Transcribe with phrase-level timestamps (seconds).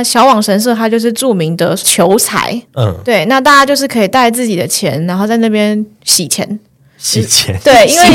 [0.00, 6.58] 那小网神社它就是著名的求财，嗯，对，那大家就是可以带自己的钱，然后在那边洗钱。
[6.96, 8.08] 洗钱，对，因为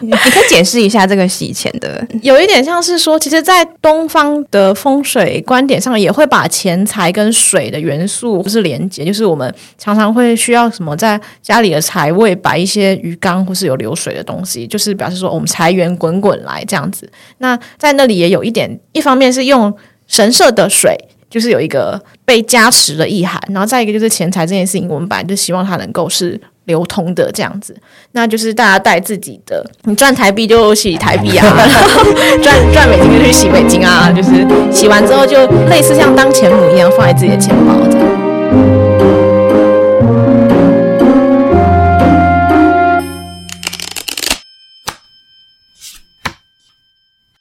[0.00, 17.10] 你可以解释一下这个洗钱的，有一点像是说，其实，在东方的风水观点上，也会把钱财跟水的元素或是连接，就是我们常常会需要什么，在家里的财位摆一些鱼缸或是有流水的东西，就是表示说我们财源滚滚来这样子。
[17.38, 19.70] 那在那里也有一点，一方面是用
[20.08, 20.96] 神社的水，
[21.30, 26.40] 就是有一个被加持的意涵，然后再一个就是钱财这件事情，我们本来就希望它能够是。
[26.68, 27.74] 流通的这样子，
[28.12, 31.66] 那就是大家带自己的，你赚台币就洗台币啊，
[32.44, 38.27] 赚赚美金就去洗美金啊，就是洗完之后就类似像当钱母一样放在自己的钱包这样。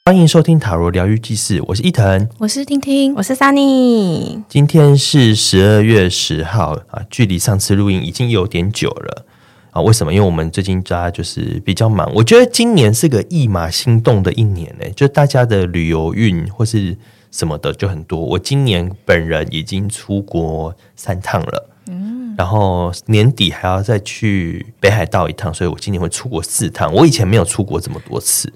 [0.07, 4.41] 欢迎收听塔罗疗愈记事，我是伊藤，我是听听，我是 Sunny。
[4.47, 9.25] 今天是十二月十号啊，距离上次录音已经有点久了
[9.71, 9.81] 啊。
[9.81, 10.13] 为什么？
[10.13, 12.09] 因为我们最近大家就是比较忙。
[12.15, 16.97] 我觉得今年是个一马心动的一年呢，就大家的旅游运或是
[17.29, 18.17] 什么的就很多。
[18.17, 26.93] 我今年本人已经出国三趟了，嗯，然后年底还要再去北海道一趟，所以我今年会出国四趟。
[26.93, 28.53] 我以前没有出国这么多次，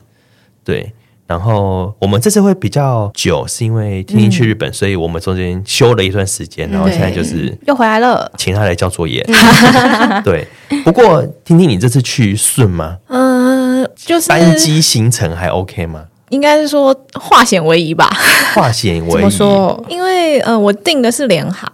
[0.63, 0.94] 对。
[1.31, 9.25] 然后我们这次会比较久，是因为听听去日本，嗯、所以我们中间休了一段时间，然后现在就是又回来了，请他来交作业。
[10.25, 10.45] 对，
[10.83, 12.97] 不过听听你这次去顺吗？
[13.07, 16.03] 嗯、呃，就是班机行程还 OK 吗？
[16.31, 18.09] 应该是说化险为夷吧。
[18.53, 19.81] 化险为夷， 怎么说？
[19.88, 21.71] 因为呃，我订的是联航。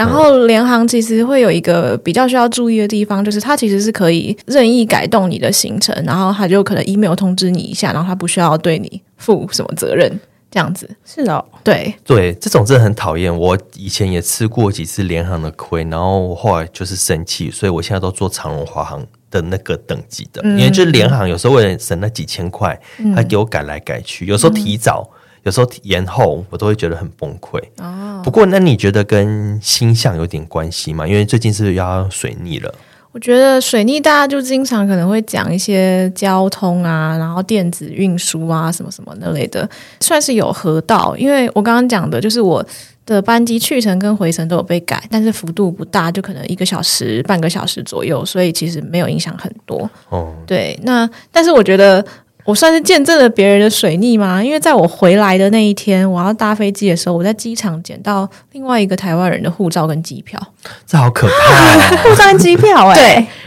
[0.00, 10.10] 然后联航其实会有一个比较需要注意的地方，就是它其实是可以任意改动你的行程，然后它就可能 email 通知你一下，然后它不需要对你负什么责任，
[10.50, 10.88] 这样子。
[11.04, 13.36] 是哦，对对，这种真的很讨厌。
[13.36, 22.80] 我以前也吃过几次联航的亏，然后我后来就是生气，所以我现在都做长荣、华航的那个等级的，嗯、因为就是联航有时候为了省那几千块，
[23.14, 25.06] 他给我改来改去，有时候提早。
[25.12, 27.58] 嗯有时候延后，我都会觉得很崩溃。
[27.78, 31.06] 哦，不过那你觉得跟星象有点关系吗？
[31.06, 32.74] 因为最近是要水逆了？
[33.12, 39.68] 我觉得水逆大家就经常可能会讲一些交通啊，然后电子运输啊，什么什么那类的，
[40.00, 41.16] 算是有河道。
[41.16, 42.64] 因为我刚刚讲的就是我
[43.04, 49.90] 的班机去程跟回程都有被改，但是幅度不大，就可能一个小时、半个小时左右，所以其实没有影响很多。
[50.10, 52.04] 哦，对，那但是我觉得。
[52.50, 54.42] 我算是见证了别人的水逆吗？
[54.42, 60.40] 因为在我回来的那一天，我要搭飞机的时候，我在机场捡到另外一个台湾人的护照跟机票，
[60.84, 61.96] 这好可怕哦！
[62.02, 62.94] 护照跟机票哎，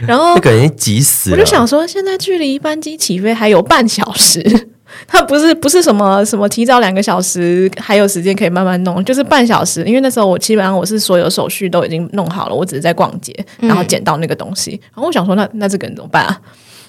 [0.00, 1.36] 对，然后那个人急死了。
[1.36, 4.42] 我就想说，现在距离班机起飞还有半小时，
[5.06, 9.84] 他不是不是什么什么提早两个小时，还有时间可以慢慢弄，就是半小时。
[9.84, 14.80] 因为那时候我基本上我是所有手续都已经弄好了，我只是在逛街，然后捡到那个东西。
[14.94, 16.40] 然后我想说那，那那这个人怎么办啊？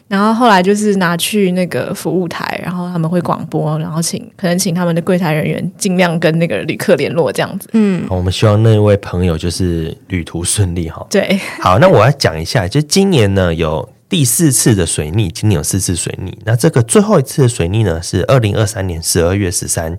[0.08, 7.68] 然后后来就是拿去那个服务台，然后他们会广播，然后请可能请他们的柜台人员尽量跟那个旅客联络这样子。
[7.74, 11.04] 嗯，我们希望那位朋友就是旅途顺利哈。
[11.10, 16.38] 对，好，那我要讲一下，就今年呢有第四次的水逆，今年有四次水逆。
[16.46, 19.98] 那这个最后一次的水逆呢是二零二三年十二月十三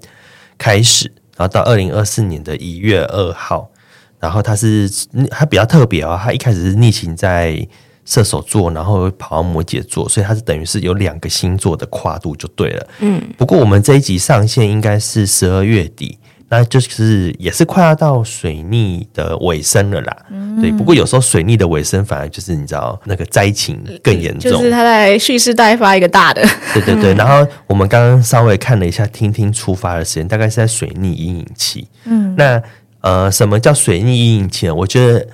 [0.56, 3.68] 开始，然后到二零二四年的一月二号，
[4.20, 4.88] 然后它是
[5.32, 7.66] 它比较特别哦，它一开始是逆行在。
[8.06, 12.86] 射手座，然后跑到摩羯座，所以它是等于是有两个星座的跨度就对了。
[13.00, 16.16] 嗯，不过我们这一集上线应该是十二月底，
[16.48, 20.16] 那就是也是快要到水逆的尾声了啦。
[20.30, 20.70] 嗯，对。
[20.70, 26.40] 不过有时候水逆的尾声反而就是你知道那个灾情更严重，就是他在蓄势待发一个大的。
[26.72, 27.12] 对对对。
[27.18, 31.88] 然后我们刚刚稍微看了一下，听听出发的时间大概是在水逆阴影期。
[32.04, 32.62] 嗯，那
[33.00, 34.74] 呃，什么叫水逆阴影期呢？
[34.76, 35.26] 我觉得。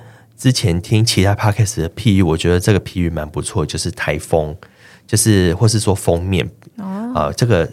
[0.43, 4.53] 之前听其他 podcast 的譬喻，我觉得这个譬喻蛮不错，就是台风，
[5.07, 6.45] 就是或是说封面
[6.75, 7.65] 啊、哦呃，这个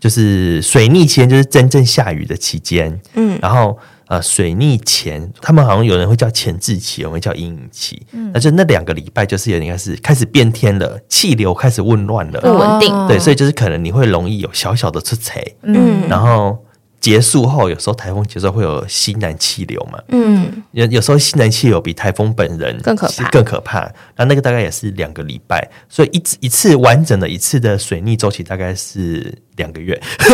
[0.00, 3.00] 就是水逆期间，就是真正下雨的期间。
[3.14, 3.78] 嗯，然后
[4.08, 8.04] 呃，水逆前，他们好像有人会叫前置期，有人会叫阴影期。
[8.10, 13.06] 嗯，那就那两个礼拜，就是有点开始开始变天了，气流开始紊乱了，不稳定。
[13.06, 15.40] 对，所以就是可能你会容易有小小的出差。
[15.62, 16.58] 嗯，然后。
[17.06, 19.96] 结束后，有时候台风结束会有西南气流嘛？
[20.08, 23.88] 嗯，有有时候西南气流比台风本人更可怕，更可怕。
[24.16, 30.26] 那那个大概也是两个礼拜，所以一一次完整的一次的水逆周期大概是两个月， 啊、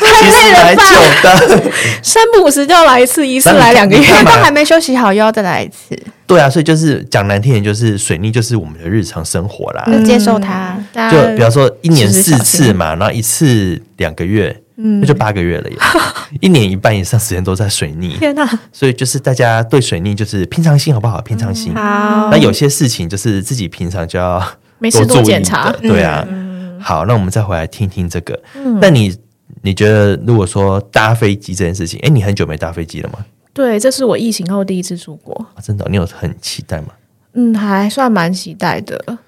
[0.00, 0.82] 其实蛮久
[1.22, 1.70] 的。
[2.02, 6.02] 三不五时就要来一次，一次来两个月，都还没休息好又要再来一次。
[6.26, 10.82] 对啊，所以就是讲难听点，就是水逆就是我们的日常生活啦，就接受它。
[11.10, 14.62] 就比方说一年四次嘛，然后一次两个月。
[14.82, 15.76] 嗯，那就八个月了耶，
[16.40, 18.16] 一年一半以上时间都在水逆。
[18.16, 18.48] 天哪！
[18.72, 21.20] 所以就是大家对水逆就是平常心好不好？
[21.20, 21.72] 平常心。
[21.74, 22.30] 嗯、好。
[22.30, 24.42] 那有些事情就是自己平常就要
[24.78, 25.70] 没事多检查。
[25.82, 26.26] 对啊。
[26.28, 28.40] 嗯、好，那我们再回来听听这个。
[28.54, 29.14] 嗯、那你
[29.62, 33.18] 你觉得，如果说搭飞机这件事情，哎，你很久没搭飞机了吗？
[33.52, 35.34] 对，这是我疫情后第一次出国。
[35.54, 36.88] 啊、真的，你有很期待吗？
[37.34, 39.18] 嗯，还算蛮期待的。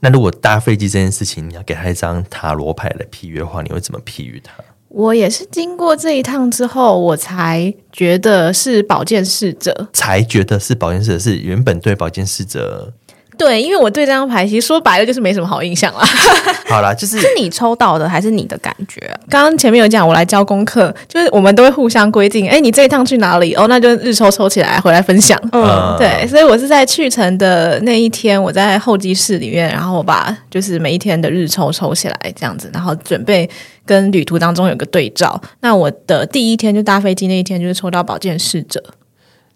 [0.00, 4.52] 那如果搭飞机这件事情，你要给他一张塔罗牌来批喻的话，你会怎么批喻他？
[4.94, 12.92] 我也是经过这一趟之后，我才觉得是保健侍者，才觉得是保健侍者，是原本对保健侍者。
[13.38, 16.04] 对，因为我对这张牌其实说白了就是没什么好印象啦。
[16.68, 19.18] 好啦，就是 是你抽到的还是你的感觉啊？
[19.28, 23.54] 刚刚前面有讲，我来教功课，就是我们都会互相规定，哎，你这一趟去哪里？
[23.54, 25.38] 哦，那就日抽抽起来回来分享。
[25.52, 33.48] 嗯，对，所以我是在去程的那一天，我在候机室里面，然后我把就是每一天的日抽抽起来，这样子，然后准备
[33.84, 35.40] 跟旅途当中有个对照。
[35.60, 38.82] 那我的第一天就搭飞机那一天，就是抽到宝剑侍者。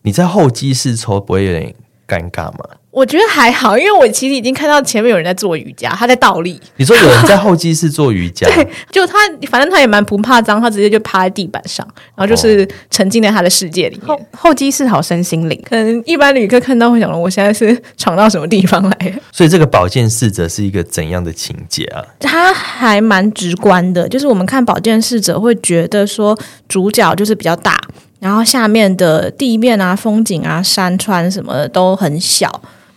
[0.03, 1.75] 你在候机室抽不会有点
[2.07, 2.59] 尴尬吗？
[2.91, 6.59] 我觉得还好，因为我其实已经看到前面有人在做瑜伽，他在倒立。
[6.77, 8.47] 你说有人在候机室做瑜伽？
[8.57, 9.19] 对，就他，
[9.51, 14.07] 反正他也蛮不怕脏，他直接就趴在地板上，然后就是沉浸在他的世界里面。
[14.07, 19.21] 候候机室好身心灵，可能一般旅客看到会想说，我现在是闯到什么地方来？
[19.31, 22.03] 所以这个保健侍者是一个怎样的情节啊？
[22.19, 27.79] 他还蛮直观的，就是我们看保健侍者会觉得说，主角就是比较大，
[28.19, 32.51] 然后下面的地面啊、风景啊、山川什么的都很小。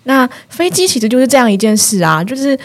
[0.03, 2.57] 那飞机其实就是这样一件事啊，就是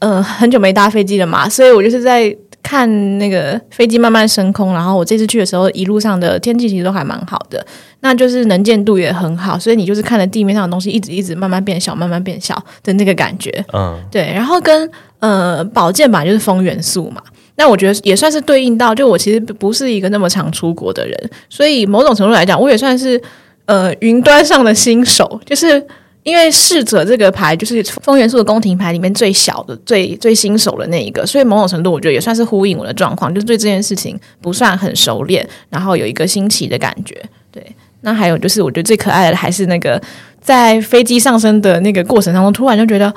[0.00, 7.64] 呃很久没搭飞机了嘛，所以我就是在看那个飞机慢慢升空，然后我这次去的时候，一路上的天气其实都还蛮好的，
[8.00, 14.90] 那就是能见度也很好，所以你就是看着地面上的东西一直一直慢慢变小，慢慢变小的那个感觉，嗯，对，然后跟
[15.20, 17.22] 呃宝剑吧就是风元素嘛，
[17.58, 23.20] 那我觉得也算是对应到，就我其实不是一个那么常出国的人，所以某种程度来讲，我也算是
[23.66, 25.86] 呃云端上的新手，就是。
[26.24, 37.16] 因为侍者这个牌就是风元素的宫廷牌里面最小的、最最新手的那一个，所以某种程度我觉得也算是呼应我的状况，就是对这件事情不算很熟练，然后有一个新奇的感觉。
[37.50, 37.64] 对，
[38.02, 39.98] 那还有就是我觉得最可爱的还是那个
[40.38, 43.14] 在飞机上升的那个过程当中，突然就觉得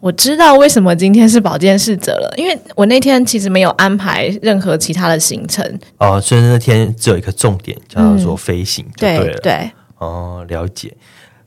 [0.00, 5.78] 我知道为什么今天是保健侍者了，因为我那天其实没有安排任何其他的行程。
[5.98, 9.70] 哦，所以那天只有一个重点叫做飞行就对了，对对。
[9.98, 10.96] 哦，了解。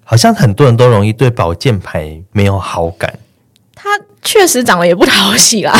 [0.03, 3.17] 好像很多人都容易对保健牌没有好感，
[3.73, 3.89] 它
[4.21, 5.73] 确实长得也不讨喜啦。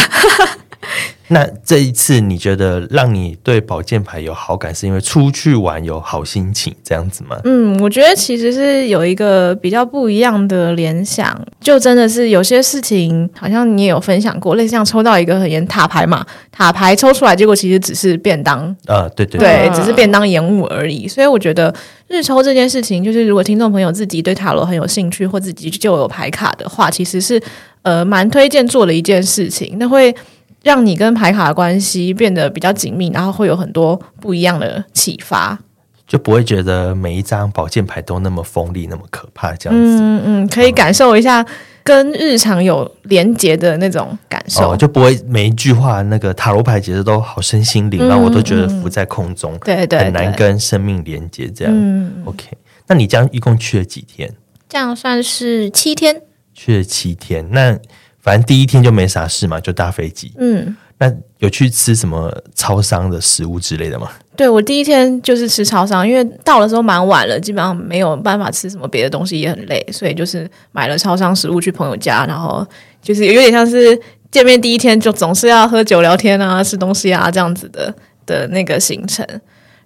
[1.30, 7.38] 那这一次你觉得让你对宝剑牌有好感，是因为出去玩有好心情这样子吗？
[7.46, 21.08] 嗯，我觉得其实是有一个比较不一样的联想，就真的是有些事情，好像你也有分享过，类似像抽到一个很严塔牌嘛，塔牌抽出来，结果其实只是便当啊，对对对，只是便当延误而已。
[21.08, 21.74] 所以我觉得
[22.10, 27.42] 日抽这件事情，就是如果听众朋友自己对塔罗很有兴趣，或自己就有牌卡的话，其实是
[27.84, 30.14] 呃蛮推荐做的一件事情，那会。
[30.64, 35.60] 让你跟牌卡的关系变得比较紧密，然后会有很多不一样的启发，
[36.08, 39.98] 就不会觉得每一张宝剑牌都那么锋利、那么可怕这样子。
[40.00, 41.46] 嗯嗯，可以感受一下
[41.84, 51.74] 跟日常有连结的那种感受，哦、就不会每一句话那个塔罗牌解释都好身心灵，然后我都觉得浮在空中，对、嗯、对，很难跟生命连接这样。
[51.76, 52.46] 嗯，OK，
[52.88, 54.34] 那你这样一共去了几天？
[54.70, 56.22] 这样算是七天，
[56.54, 57.78] 去了七天，那。
[58.24, 60.32] 反正第一天就没啥事嘛，就搭飞机。
[60.38, 64.10] 嗯，那有去吃什么超商的食物之类的吗？
[64.38, 72.66] 对，我第一天就是吃超商，因为到的时候蛮晚了，基本上没有办法吃什么别的东西，也很累，所以就是买了超商食物去朋友家，然后
[73.02, 74.00] 就是有点像是
[74.32, 77.94] 见面第一天就总是要喝酒聊天啊、吃东西啊这样子的
[78.26, 79.28] 的那个行程。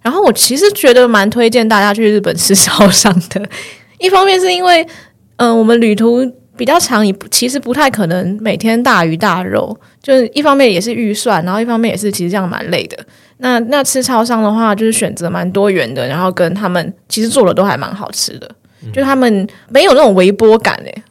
[0.00, 3.42] 然后我其实觉得蛮推荐大家去日本吃 超商的，
[3.98, 4.84] 一方面是因为
[5.38, 6.24] 嗯、呃，我们旅途。
[6.58, 12.98] 比较长，也其实不太可能每天大鱼大肉，就是一方面也是预算，然后一方面也是其实这样蛮累的。
[13.38, 18.50] 那那吃超商的话，就是选择蛮多元的，然后跟他们其实做的都还蛮好吃的，
[18.84, 21.02] 嗯、就他们没有那种微波感诶。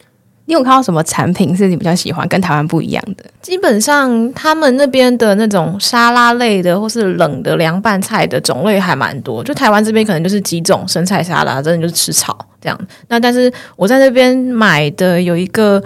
[0.48, 3.24] 你有看到什么产品是你比较喜欢，跟台湾不一样的？
[3.42, 9.44] 基本上他们那边的那种沙拉类的，或是冷的凉拌菜的种类还蛮多。
[9.44, 12.34] 就台湾这边可能就是几种生菜沙拉，真的就是吃草。
[12.62, 15.82] 这样，那但是我在那边买的有一个，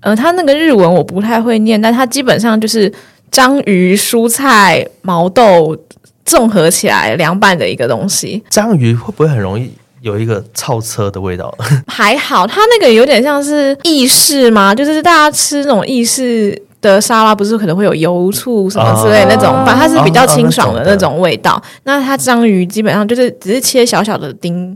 [0.00, 2.90] 呃，它那个日文我不太会念，但它基本上就是
[3.30, 5.76] 章鱼、蔬菜、毛豆
[6.24, 8.42] 综合起来凉拌的一个东西。
[8.48, 9.70] 章鱼会不会很容易
[10.06, 11.52] 有一个超车的味道？
[11.88, 14.72] 还好，它那个有点像是意式吗？
[14.72, 21.54] 就是大家吃那种意式的沙拉不是可能会有油醋什么之类的那种，反正、哦、它是比较清爽的那种味道。
[21.54, 24.72] 哦哦、那，那它章鱼基本上就是只是切小小的丁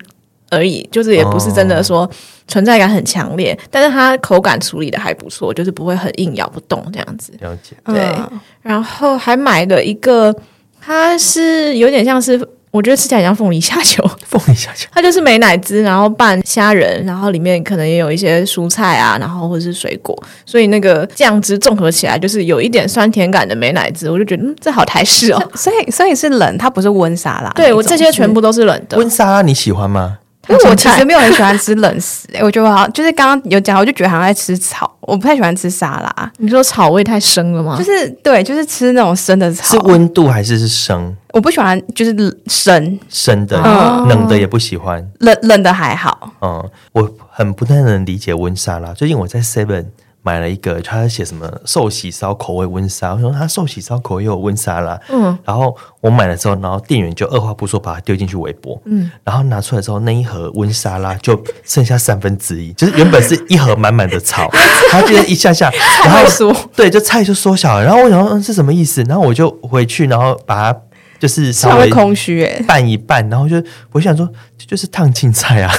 [0.51, 2.11] 而已，就是也不是真的说
[2.49, 7.33] 存在感很强烈，哦、但是它口感处理的还不错，就是不会很硬咬不动这样子。
[7.39, 7.77] 了解。
[7.85, 8.01] 对，
[8.33, 10.35] 嗯、然后还买了一个，
[10.81, 12.37] 它是有点像是。
[12.71, 25.43] 我觉得吃起来像凤梨虾球， 凤梨虾球，它就是美乃滋，然后拌虾仁，然后里面可能也有一些蔬菜啊，然后或者是水果，所以那个酱汁综合起来就是有一点酸甜感的美乃滋，我就觉得嗯，这好台式哦。
[25.57, 27.51] 所以所以是冷，它不是温沙拉。
[27.57, 28.97] 对，我这些全部都是冷的。
[28.97, 30.19] 温沙拉你喜欢吗？
[30.51, 36.33] 因为我其实没有很喜欢吃冷食，欸，我觉得我好像就是刚刚有讲，我就觉得好像在吃草，我不太喜欢吃沙拉。
[36.39, 37.77] 你说草味太生了吗？
[37.79, 39.79] 就是对，就是吃那种生的草。
[39.79, 41.17] 是温度还是是生？
[41.33, 42.13] 我不喜欢，就是
[42.47, 46.33] 生生的，嗯、冷的也不喜欢，冷冷的还好。
[46.41, 48.93] 嗯，我很不太能理解温沙拉。
[48.93, 49.87] 最近我在 Seven。
[50.23, 64.51] 买了一个，他写什么寿喜烧口味温沙，我说他寿喜烧口味有温沙啦，嗯，然后我买了之后，然后店员就二话不说把它丢进去微波，嗯，然后拿出来之后，那一盒温沙拉就剩下三分之一，就是原本是一盒满满的草，
[64.93, 65.71] 他就是一下下，
[66.05, 70.81] 然后说对，就菜就缩小了，然后我想说嗯是什么意思，然后我就回去，然后把它
[71.19, 73.57] 就是稍微空虚哎拌一拌，然后就
[73.93, 75.73] 我想说就是烫青菜啊。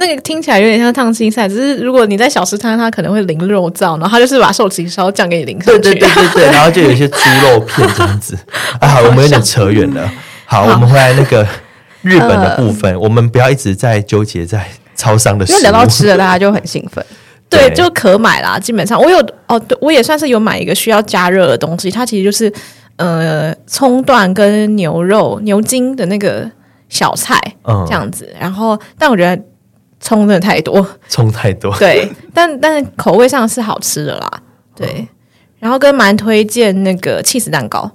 [0.00, 8.34] 那个听起来有点像烫青菜，只是如果你在小吃摊，它可能会淋肉燥，然后它就是把寿喜烧酱给你淋上去，对对对对对，然后就有一些猪肉片这样子。
[8.80, 10.10] 啊，好，我们有点扯远了。
[10.46, 11.46] 好，好我们回来那个
[12.00, 14.66] 日本的部分，呃、我们不要一直在纠结在
[14.96, 17.04] 超商的因为聊到吃的，大家就很兴奋。
[17.50, 18.58] 对，对，就可买啦。
[18.58, 22.50] 基本上我有哦，对，我也算是有买一个需要加热的东西，它其实就是
[22.96, 26.50] 呃葱段跟牛肉牛筋的那个
[26.88, 28.34] 小菜，嗯，这样子。
[28.40, 29.42] 然后，但我觉得。
[30.00, 34.42] 葱真的太多，葱太多，对，但但是口味上是好吃的啦，
[34.74, 34.88] 对。
[34.98, 35.08] 嗯、
[35.58, 37.92] 然后跟蛮推荐那个 cheese 蛋糕。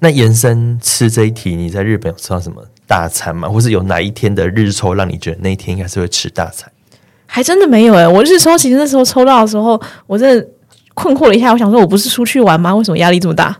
[0.00, 3.48] 那延伸吃这一题，你在日本有吃到什么大餐吗？
[3.48, 6.70] 或是有哪一天的日抽让你觉得那一天应该是会吃大餐？
[7.26, 10.48] 还真的没有哎、欸，我日抽其实那时候抽到的时候，我真的
[10.94, 12.74] 困惑了一下，我想说我不是出去玩吗？
[12.74, 13.54] 为什么压力这么大？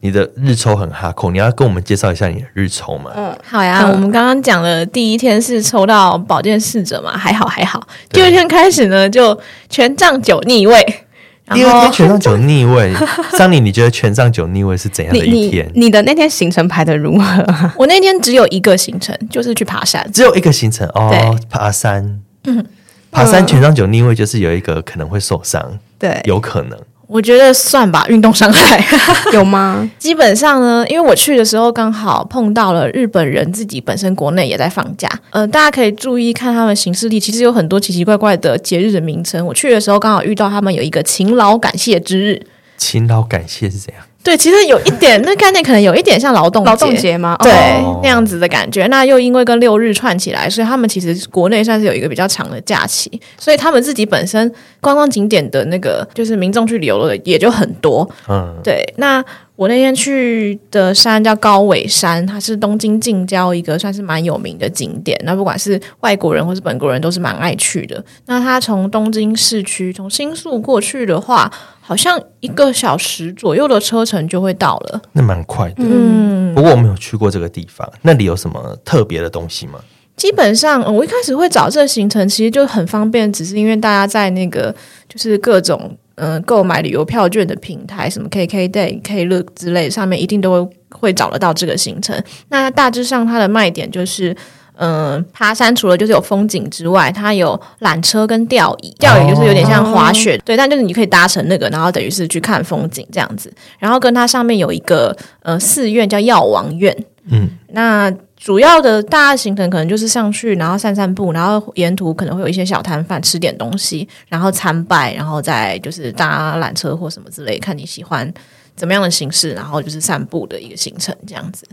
[0.00, 3.10] 你的日抽很哈扣，你要跟我们介绍一下你的日抽吗？
[3.14, 3.82] 嗯，好呀。
[3.84, 7.86] 嗯、我们刚刚讲了第一天是抽到保健侍者嘛，还好还好。
[8.10, 9.38] 第二天开始呢，就
[9.68, 11.04] 权杖九逆位。
[11.52, 12.94] 第二天权杖九逆位，
[13.36, 15.66] 桑尼，你觉得权杖九逆位是怎样的一天？
[15.74, 17.44] 你，你，你的那天行程排的如何？
[17.76, 21.36] 我那天只有一个行程，就是去爬山，只有一个行程哦。
[21.50, 22.64] 爬山，嗯，
[23.10, 26.78] 爬山权杖九逆位就是有一个可能会受伤，对，有可能。
[27.10, 28.84] 我觉得算吧，运动伤害
[29.34, 29.90] 有吗？
[29.98, 39.44] 基本上呢，因为我去的时候刚好碰到了日本人自己本身国内也在放假，呃，大家可以注意看他们行事历，其实有很多奇奇怪怪的节日的名称。
[39.44, 42.46] 我去的时候刚好遇到他们有一个勤劳感谢之日，
[42.78, 44.04] 勤劳感谢是怎样？
[44.22, 47.36] 对，其实有一点，那概念可能有一点像劳动劳动节吗？
[47.42, 47.50] 对，
[47.82, 48.86] 哦、那样子的感觉。
[48.88, 58.08] 那又因为跟六日串起来，所以他们其实国内算是有一个比较长的假期，所以他们自己本身观光景点的那个就是民众去旅游的也就很多。
[58.28, 58.86] 嗯，对。
[58.98, 59.24] 那
[59.60, 65.20] 我那天去的山叫高尾山，它是东京近郊一个算是蛮有名的景点。
[65.22, 68.02] 那不管是外国人或是本国人都是蛮爱去的。
[68.24, 71.52] 那它从东京市区从新宿过去的话，
[71.82, 75.74] 好像一个小时左右的车程就会到了，那蛮快的。
[75.80, 79.78] 嗯，不过我没有去过这个地方，那里有什么特别的东西吗？
[80.16, 84.74] 基本上，我一开始会找这个行程，其实就很方便，只是因为大家在那个
[85.06, 92.22] 就是各种嗯购买旅游票券的平台，什么 KKday、Klook 之类上面，一定都会找得到这个行程。
[92.50, 94.36] 那大致上它的卖点就是。
[94.82, 98.96] 嗯，爬山除了就是有风景之外，它有缆车跟吊椅。
[98.98, 103.52] 吊椅就是有点像滑雪，哦、对，但就是你可以搭乘那个，然后等于是去看风景这样子。
[103.78, 106.96] 然后跟它上面有一个呃寺院叫药王院。
[107.30, 108.10] 嗯，那
[108.40, 118.32] 主要的大行程可能就是上去，然后散散步，然后沿途可能会有一些小摊贩吃点东西，然后参拜，然后再就是搭缆车或什么之类，看你喜欢
[118.74, 121.64] 怎么样的形式，然后就是散步的一个行程这样子。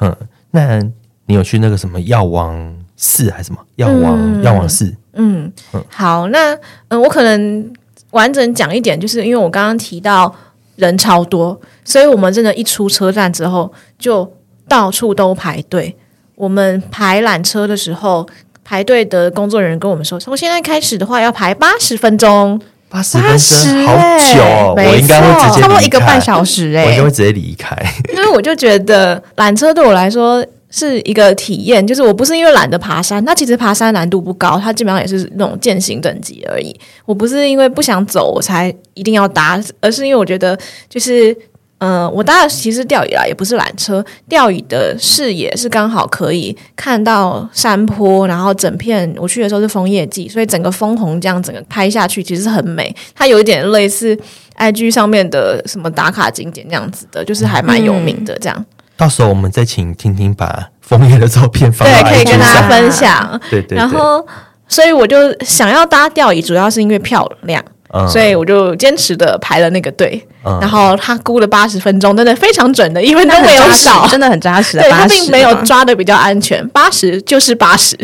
[0.00, 0.14] 嗯，
[0.50, 0.82] 那。
[1.26, 4.92] 你有去那个什么药王寺还是什么药王药、嗯、王寺？
[5.12, 7.72] 嗯，嗯好，那嗯，我可能
[8.10, 10.34] 完整讲一点，就是因为我刚刚提到
[10.74, 14.28] 人超多，所以我们真的，一出车站之后就
[14.70, 15.94] 到处都排队。
[16.34, 18.26] 我们排缆车的时候，
[18.64, 22.58] 排队的工作人员跟我们说，从现在开始的话要排八十分钟。
[22.88, 27.76] 八十分钟好久哦，我应该会直接差不多一个半小时哎，我应该会直接离开，
[28.14, 30.46] 因为我就觉得缆车对我来说。
[30.72, 36.72] 是一个体验，就是我不是因为懒得爬山，那其实爬山难度不高，它基本上也是那种健行等级而已。
[37.04, 40.56] 我不是因为不想走我才一定要搭，而是因为我觉得
[40.88, 41.36] 就是。
[41.80, 44.04] 嗯、呃，我搭的其实钓鱼啦，也不是缆车。
[44.28, 52.94] 钓鱼的视野是刚好可以看到山坡，然后整片我去的时候是枫叶季，所以整个枫红这样整个拍下去其实是很美。
[53.14, 54.16] 它有一点类似
[54.58, 58.56] IG 上面的什么打卡景点那样子的，就是还蛮有名的这样。
[58.58, 63.40] 嗯、到时候我们再请婷婷把枫叶的照片放对，可以跟大家分享。
[63.50, 63.78] 对，对对。
[63.78, 64.26] 然后，
[64.68, 67.64] 所以我就想要搭钓鱼，主要是因为漂亮。
[67.92, 74.82] 嗯、所以我就坚持的排了那个队，嗯、然后他估了八十分钟，真的非常准的，因为都没有少，真的很扎实的。
[74.84, 77.96] 对，他并没有抓的比较安全，八十就是八十。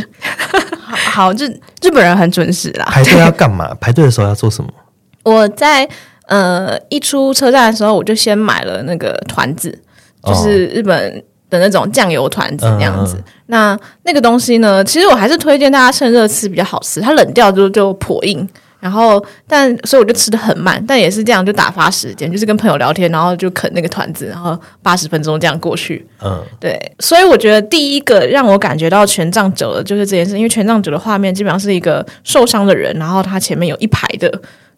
[1.12, 1.48] 好，日
[1.82, 2.84] 日本人很准时啦。
[2.86, 3.72] 排队要干嘛？
[3.80, 4.70] 排队的时候要做什么？
[5.22, 5.88] 我在
[6.26, 9.76] 呃一出车站的时候，我就先买了那个团子，
[10.24, 13.14] 就是日本的那种酱油团子那样子。
[13.18, 18.48] 嗯、那那个东西呢，其实我还是推荐大家趁热吃比较好吃，它冷掉就就颇硬。
[18.78, 26.06] 然后，但所以我就吃的很慢，但也是这样就打发时间，就是跟朋友聊天，然后就啃那个团子，然后八十分钟这样过去。
[26.22, 34.30] 嗯，对，所以我觉得第一个让我感觉到权杖九的就是这件事，因为权杖九的画面基本上是一个受伤的人，然后他前面有一排的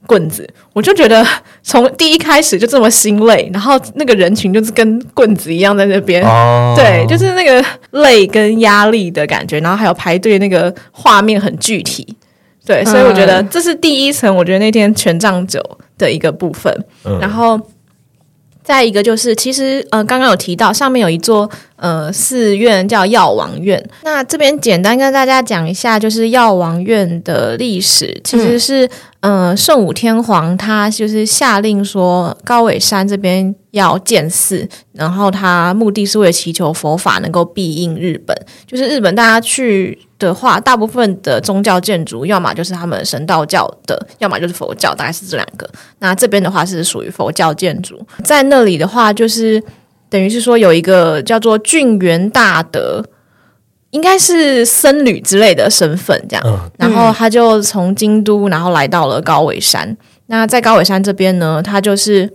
[0.07, 1.27] 棍子，我就觉得
[1.63, 12.17] 从第一开始就这么心累，然后那个人群就是跟棍子一样在那边，哦、对，就是那个累跟压力的感觉，然后还有排队那个画面很具体。
[12.69, 14.37] 对，所以我觉得这是第一层。
[14.37, 15.59] 我觉得那天权杖九
[15.97, 16.71] 的一个部分，
[17.07, 17.59] 嗯、然后
[18.63, 23.83] 再一个就是，其实呃，刚刚有提到上面有一座呃寺院叫药王院。
[24.05, 28.89] 那这边简单跟大家讲一下，就是药王院的历史，其实是。
[29.21, 38.47] 嗯，圣武天皇他就是下令说高尾山这边要建寺，然后他目的是为了祈求佛法能够庇应日本。
[38.65, 45.69] 就是日本大家去的话，大部分的宗教建筑，要么就是他们神道教的，要么就是佛教，大概是这两个。
[45.99, 49.61] 那这边的话是属于佛教建筑，在那里的话，就是
[50.11, 53.05] 等于是说有一个叫做郡元大德。
[53.91, 59.97] 应该是僧侣之类的身份，这样，嗯、然后他就从京都，然后来到了高尾山。
[60.27, 62.31] 那在高尾山这边呢，他就是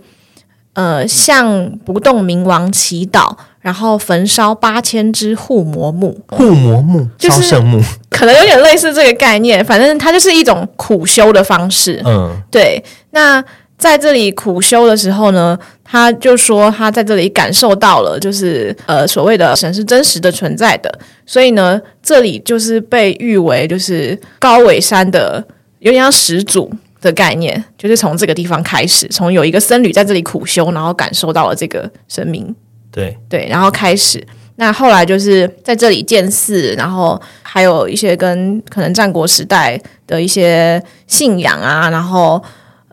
[0.72, 6.20] 呃向不动明王祈祷，然后焚烧八千支护魔木。
[6.26, 9.64] 护魔木就是圣木，可能有点类似这个概念。
[9.64, 12.02] 反正它就是一种苦修的方式。
[12.04, 12.82] 嗯，对。
[13.12, 13.40] 那
[13.76, 25.44] 在这里苦修的时候呢，他就说他在这里感受到了，就是呃所谓的神是真实的存在的，所以呢，这里就是被誉为就是高尾山的
[25.80, 32.54] 有点像始祖的概念，就是从这个地方开始，从有一个僧侣在这里苦修，然后感受到了这个神明，
[32.90, 33.18] 对。
[33.28, 34.24] 对，然后开始，
[34.56, 42.42] 那后来就是在这里建寺，然后还有一些跟可能战国时代的一些信仰啊，然后。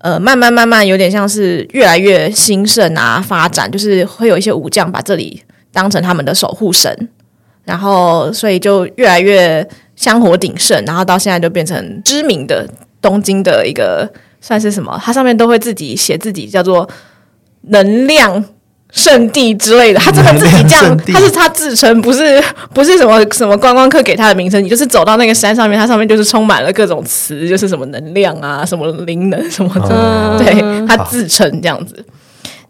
[0.02, 7.10] 呃，慢慢慢慢有点像是越来越兴盛啊，发展就是会有一些武将把这里当成他们的守护神，
[7.64, 12.68] 然后所以就越来越香火鼎盛，然后到现在就变成知名的
[13.00, 15.00] 东京的一个算是什么？
[15.04, 16.90] 它上面都会自己写自己叫做
[17.62, 18.44] 能量。
[18.92, 24.62] 圣地之类的，他真的自己这样， 他是他自称，不是不是什么什么观光客给他的名称。
[24.62, 32.06] 你就是走到那个山上面，它上面就是充满了各种词，就是什么能量啊，什么灵能什么的，嗯、对他自称这样子。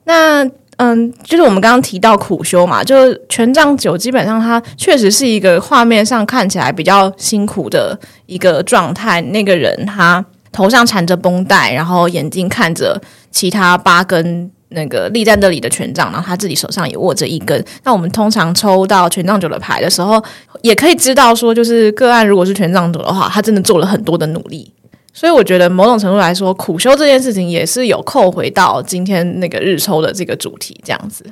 [0.04, 9.20] 那嗯，就是我们刚刚提到苦修嘛，就权杖九基本上它确实是一个画面上看起来比较辛苦的一个状态。
[9.22, 14.52] 那个人他头上缠着绷带，然后眼睛看着其他八根。
[14.72, 17.64] 那个立在那里的权杖，然后他自己手上也握着一根。
[17.84, 20.22] 那我们通常抽到权杖九的牌的时候，
[20.62, 24.74] 也可以知道说，就是个案如果是权杖九的话，他真的做了很多的努力。
[25.14, 31.26] 所以我觉得某种程度来说，苦修这件事情也是有扣回到今天那个日抽的这个主题这样子。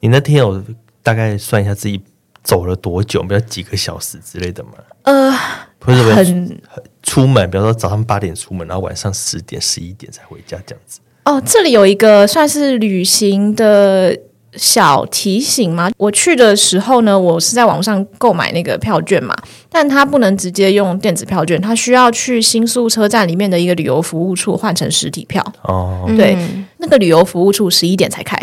[0.00, 0.62] 你那天有
[1.02, 2.00] 大概算一下自己
[2.42, 4.70] 走了多久，比如几个小时之类的吗？
[5.02, 5.30] 呃，
[5.78, 6.24] 不是很
[6.66, 11.00] 很出门，比如说早上八点出门，然后晚上十点、十一点才回家这样子。
[11.26, 14.16] 哦，这里有一个算是旅行的
[14.54, 15.90] 小提醒吗？
[15.98, 19.36] 我去的时候呢，我是在网上购买那个票券嘛，
[19.68, 25.44] 但它不能直接用电子票券，它需要去新宿车站里面的一个旅游服务处换成实体票。
[25.62, 28.38] 哦，对，嗯、那个旅游服务处十一点才开。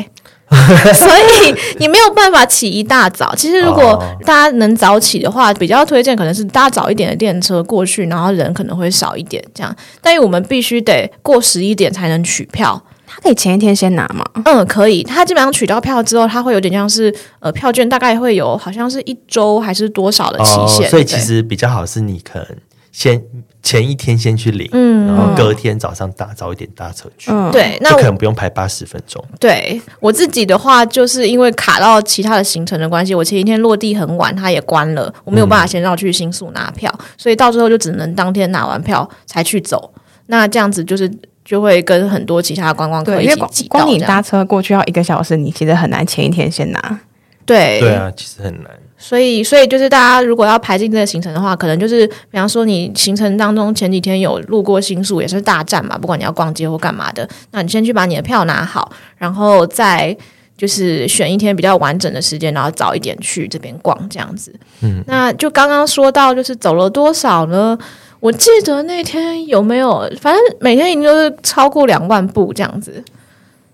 [0.94, 3.34] 所以你没有办法起一大早。
[3.36, 9.76] 其实如果大家能早起的话，比较推荐可能是搭早一点的电车过去，然后人可能会少一点这样。
[10.02, 12.82] 但是我们必须得过十一点才能取票。
[13.06, 14.26] 他可以前一天先拿吗？
[14.46, 15.04] 嗯，可以。
[15.04, 22.48] 他基本上取到票之后，他会有点像是呃，票券大概会有好像是一周还是多少的期限，哦，所以其实比较好是你可能
[22.92, 23.22] 先
[23.64, 29.24] 前一天先去领，嗯，然后隔天早上搭早一点搭车去，嗯，对，那就可能不用排八十分钟。
[29.40, 39.94] 对我自己的话，就是因为卡到其他的行程的关系，我前一天落地很晚，它也关了，我没有办法先绕去新宿拿票，嗯，所以到最后就只能当天拿完票才去走。
[40.28, 41.10] 那这样子就是
[41.46, 47.00] 就会跟很多其他观光客一起挤到，光你搭车过去要一个小时，你其实很难前一天先拿。
[47.46, 48.72] 对对啊，其实很难。
[48.98, 60.16] 所以，所以就是大家如果要排进这个行程的话，可能就是比方说你行程当中前几天有路过新宿，也是大站嘛，不管你要逛街或干嘛的，那你先去把你的票拿好，然后再
[60.56, 64.54] 就是选一天比较完整的时间，然后早一点去这边逛这样子。
[64.82, 67.78] 嗯，那就刚刚说到就是走了多少呢？
[68.22, 73.04] 我记得那天有没有，反正每天已经都是超过两万步这样子。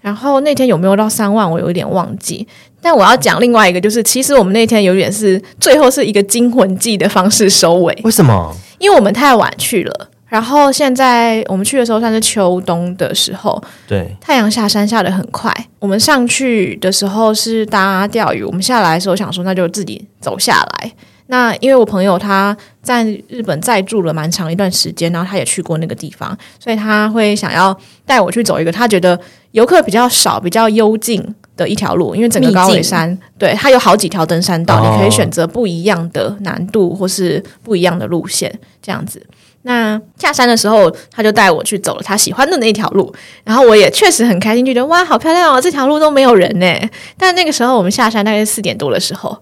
[0.02, 2.48] 然后那天有没有到三万，我有一点忘记。
[2.82, 7.98] 但我要讲另外一个，就是其实我们那天有点是最后是一个惊魂记的方式收尾。
[8.04, 8.56] 为什么？
[8.78, 10.10] 因为我们太晚去了。
[10.28, 15.52] 然后现在我们去的时候算是秋冬的时候，对，太阳下山下的很快。
[15.80, 20.92] 我们上去的时候是搭钓鱼，我们下来的时候想说那就自己走下来。
[21.32, 29.20] 那因为我朋友他在日本在住了蛮长一段时间，然后他也去过那个地方，所以他会想要带我去走一个他觉得
[29.52, 31.24] 游客比较少、比较幽静
[31.56, 32.16] 的一条路。
[32.16, 39.24] 因为整个高尾山，对，它有好几条登山道，哦，你可以选择不一样的难度或是不一样的路线，这样子。
[39.62, 43.14] 那下山的时候，他就带我去走了他喜欢的那一条路，
[43.44, 46.90] 然后我也确实很开心，就觉得哇，好漂亮哦，这条路都没有人呢。
[47.16, 49.38] 但那个时候我们下山大概是四点多的时候。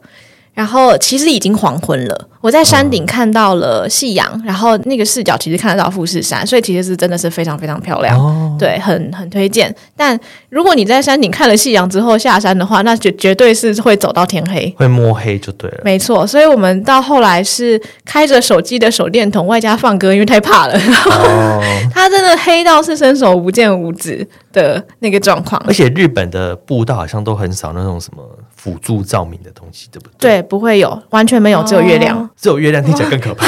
[0.58, 9.72] 然后其实已经黄昏了，我在山顶看到了夕阳，嗯，然后那个视角其实看得到富士山，所以其实是真的是非常非常漂亮，哦，对，很很推荐。
[9.96, 15.78] 但如果你在山顶看了夕阳之后下山的话，那绝绝对是会走到天黑，会摸黑就对了。
[15.84, 20.74] 没错，所以我们到后来是开着手机的手电筒，外加放歌，因为太怕了。
[21.06, 21.62] 哦，
[21.94, 25.62] 它真的黑到是伸手不见五指的那个状况。
[25.68, 28.24] 而且日本的步道好像都很少那种什么。
[28.58, 30.42] 辅助照明的东西，对不对？
[30.42, 32.18] 对，不会有，完全没有，只有月亮。
[32.18, 33.46] 哦、只有月亮听起来更可怕。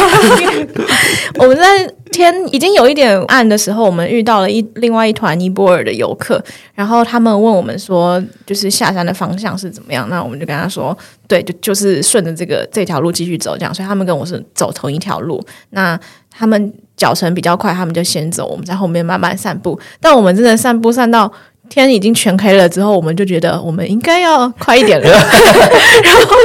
[1.39, 6.41] 我们在天已经有一点暗的时候，我们遇到了一另外一团尼泊尔的游客，
[6.75, 10.07] 然后他们问我们说，就是下山的方向是怎么样？
[10.09, 10.95] 那我们就跟他说，
[11.27, 13.73] 对，就就是顺着这个这条路继续走，这样。
[13.73, 15.43] 所以他们跟我是走同一条路。
[15.71, 19.79] 那他们脚程比较快，他们就先走，我们在后面慢慢散步。
[19.99, 21.31] 但我们真的散步散到。
[21.69, 25.07] 天已经全黑了之后，我们就觉得我们应该要快一点了，
[26.03, 26.35] 然后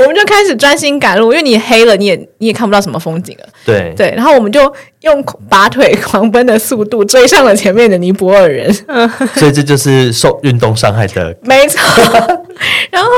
[0.00, 3.46] 我们就开始专心赶路，因为你黑了，你也你也看不到什么风景了。
[3.64, 4.60] 对对，然后我们就
[5.02, 8.68] 用拔腿狂奔的速度追上了前面的尼泊尔人。
[9.38, 11.32] 所以这就是受运动伤害的。
[11.46, 11.80] 没错。
[12.90, 13.08] 然后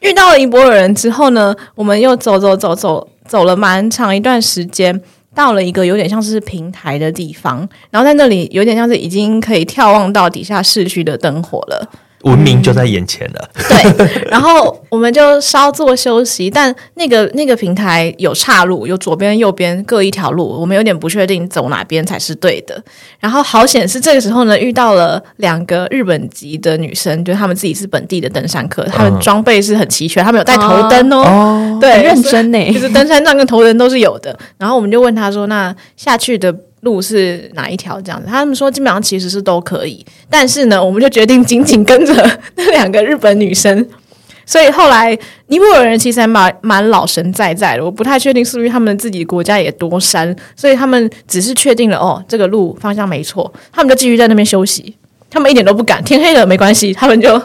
[0.00, 5.00] 遇到了尼泊尔人之后呢，我们又走走走走走了蛮长一段时间。
[5.34, 11.90] 到了一个有点像是平台的地方，然后在那里有点像是已经可以眺望到底下市区的灯火了。
[12.22, 13.50] 文明就在眼前了。
[13.54, 22.82] 嗯、对，然后我们就稍作休息，但那个那个平台有岔路，有左边右边各一条路，我们有点不确定走哪边才是对的。
[23.18, 34.38] 然后好险是这个时候呢，遇到了两个日本籍的女生，就他们自己是本地的登山客，他们装备是很齐全，他们有带头灯哦，哦对，很认真呢，就是登山杖跟头灯都是有的。
[34.58, 38.00] 然后我们就问他说：“那下去的？”路是哪一条？
[38.00, 43.88] 这样子，他们说基本上其实是都可以，但是呢，我们就决定紧紧跟着那两个日本女生。
[44.44, 45.16] 所以后来
[45.46, 54.94] 尼泊尔人其实还蛮蛮老神在在的，我不太确定是不是他们自己国家也多山，所以他们只是确定了哦，这个路方向没错，他们就继续在那边休息，
[55.30, 57.40] 他们一点都不敢，天黑了没关系，他们就。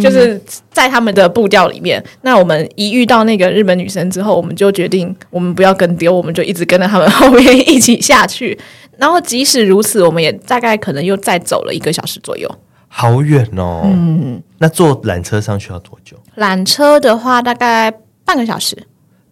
[0.00, 8.56] 就是在他们的步调里面，那我们一遇到那个日本女生之后，我们就决定我们不要跟丢，我们就一直跟着他们后面一起下去。
[9.00, 12.48] 然后即使如此，我们也大概可能又再走了一个小时左右，
[12.86, 13.80] 好远哦。
[13.84, 16.16] 嗯，那坐缆车上去要多久？
[16.36, 17.90] 缆车的话大概
[18.24, 18.76] 半个小时，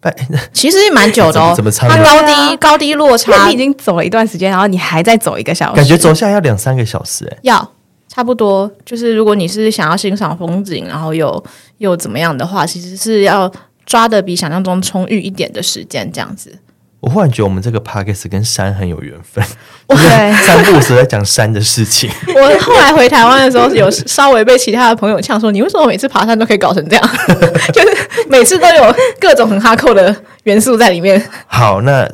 [0.01, 0.13] 半
[0.53, 1.53] 其实也蛮久的哦。
[1.55, 1.87] 怎么差？
[1.87, 7.73] 它高低高低落差，你已经走了一段时间，然后你还在走一个小时，感觉走下来要两三个小时哎，要。
[8.11, 11.45] 差不多，就是如果你是想要欣赏风景，然后又
[11.77, 13.53] 又怎么样的话，其实是要
[13.85, 16.59] 抓的比想象中充裕一点的时间，这样子。
[17.01, 19.45] 我忽然觉得我们这个 podcast 跟山很有缘分，
[19.87, 22.11] 对，三不五时在讲山的事情。
[22.35, 27.11] 我后来回台湾的时候，有稍微被其他的朋友呛说：“你为什么每次爬山都可以搞成这样？
[27.73, 32.09] 就是每次都有各种很哈扣的元素在里面。”好，那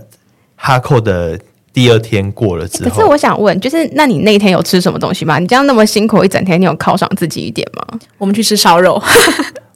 [0.56, 1.38] 哈扣的。
[1.72, 5.40] 第二天过了之后，可是我想问，就是那你那天有吃什么东西吗？
[5.40, 7.98] 你这样那么辛苦一整天，你有犒赏自己一点吗？
[8.16, 9.02] 我们去吃烧肉，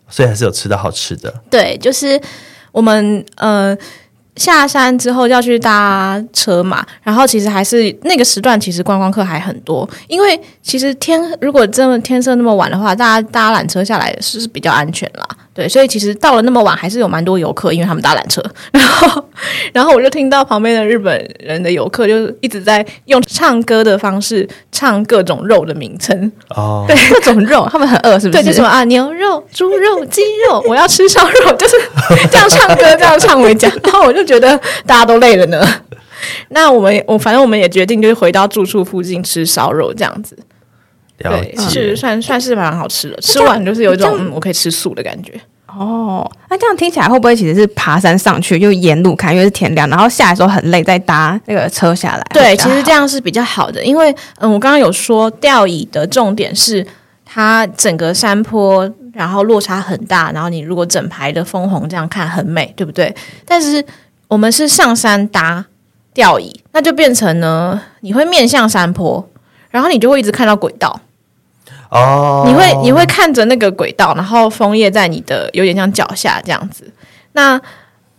[0.08, 1.34] 所以还是有吃到好吃的。
[1.50, 2.20] 对，就是
[2.70, 3.76] 我们呃。
[4.38, 9.88] 下山之后要去搭车嘛，然后其实还是那个时段，其实观光客还很多。
[10.06, 15.26] 因为其实天如果真的天色那么晚的话，大家搭缆车下来是比较安全啦。
[15.58, 18.40] 对，所以其实到了那么晚，还是有蛮多游客，因为他们搭缆车。
[18.70, 19.24] 然后，
[19.72, 28.40] 然后我就听到旁边的日本人的游客就一直在用唱歌的方式唱各种肉的名称哦，对，各种肉，他们很饿，是不是？
[28.40, 31.74] 对，就什么啊，牛肉、猪肉、 鸡肉，我要吃烧肉，就是
[32.30, 33.68] 这样唱歌，这样唱回家。
[33.82, 35.66] 然后我就觉得大家都累了呢。
[36.50, 40.38] 那我们，我反正我们也决定就是回到住处附近吃烧肉，这样子。
[41.18, 43.16] 对，是算算是蛮好吃的。
[43.20, 45.40] 吃完就是有一种嗯，我可以吃素的感觉。
[45.66, 52.26] 哦，那这样听起来会不会其实是爬山上去，就沿路看，因为是天亮，然后下来的时候很累，再搭那个车下来？
[52.32, 56.84] 对，其实这样是比较好的，因为嗯，我刚刚有说吊椅的重点是
[57.26, 63.14] 它整个山坡，然后落差很大，然后你如果整排的枫红这样看很美，对不对？
[63.44, 63.84] 但是
[64.26, 65.66] 我们是上山搭
[66.14, 69.28] 吊椅，那就变成呢，你会面向山坡，
[69.70, 70.98] 然后你就会一直看到轨道。
[71.90, 76.90] 哦，你会你会看着那个轨道，然后枫叶在你的有点像脚下这样子。
[77.32, 77.60] 那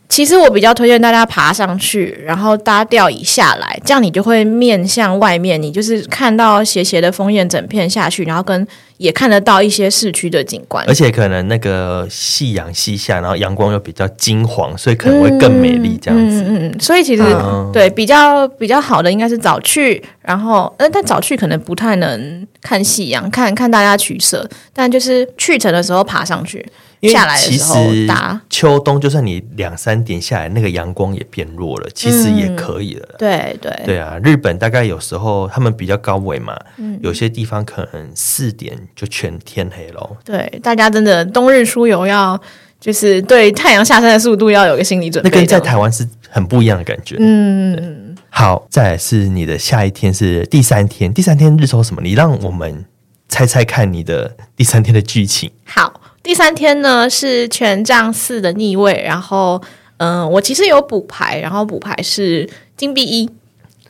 [0.08, 8.68] 其实我比较推荐大家爬上去，然后搭吊椅下来，这样你就会面向外面，你就是看到斜斜的枫叶整片下去，然后跟
[9.00, 10.86] 也看得到一些市区的景观。
[10.88, 16.42] 而且可能那个夕阳西下，然后阳光又比较金黄，所以可能会更美丽这样子。
[16.44, 26.66] 嗯嗯，嗯，所以其实、嗯、对比较比较好的应该是早去，然后呃，但早去可能不太能看夕阳，看看大家取舍，但就是去程的时候爬上去。
[27.04, 33.08] 下来的时候打秋冬，就算你两三点下来，那个阳光也变弱了，其实也可以了。
[33.12, 40.18] 嗯、对对对啊，日本大概有时候他们比较高纬嘛、嗯，有些地方可能四点就全天黑了。
[40.26, 42.40] 对，大家真的冬日出游要
[42.80, 45.30] 就是对太阳下山的速度要有个心理准备。
[45.30, 47.16] 那跟在台湾是很不一样的感觉。
[47.20, 52.02] 嗯，好，再来是你的下一天是第三天，第三天日抽什么？
[52.02, 52.86] 你让我们
[53.30, 55.50] 猜猜看你的第三天的剧情。
[55.66, 55.99] 好。
[56.30, 59.60] 第三天呢是权杖四的逆位，然后
[59.98, 63.28] 嗯、呃，我其实有补牌，然后补牌是金币一。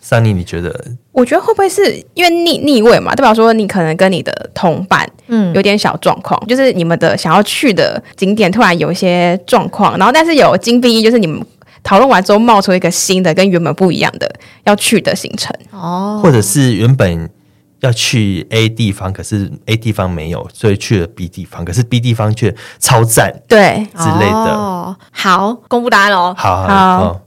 [0.02, 0.74] Sunny，你觉得？
[1.12, 11.46] 我觉得会不会是因为逆逆位嘛，代表说你可能跟你的同伴嗯有点小状况、嗯，就是你们的想要去的景点突然有一些状况，然后但是有金币一，就是你们
[11.84, 17.30] 讨论完之后冒出一个新的跟原本不一样的要去的行程哦，或者是原本。
[17.82, 24.54] 要去 A 地方，可是 A 地方没有，所以去了 B 地方，可是 B 地方却超赞，对之类的。
[24.54, 26.34] 哦，好，公布答案喽。
[26.38, 27.22] 好好，好。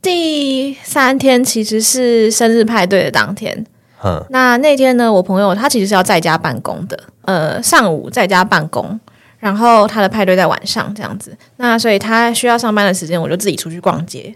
[0.00, 3.66] 第三天其实是生日派对的当天。
[4.04, 9.00] 嗯，那那天呢，我朋友他其实是要在家办公的，呃，上午在家办公，
[9.38, 11.36] 然后他的派对在晚上这样子。
[11.56, 14.32] 那所以他需要上班的时间，我就自己出去逛街。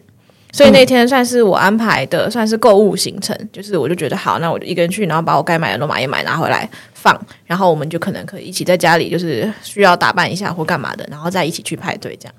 [0.53, 3.37] 所以那天算是我安排的，算是购物行程。
[3.53, 7.19] 就是我就觉得好，那我就一个人去，然后把我该买的都买一买，拿回来放。
[7.47, 12.35] 然后我们就可能可以一起在家里，就是需要打扮一下或干嘛的，然后再一起去派对这样。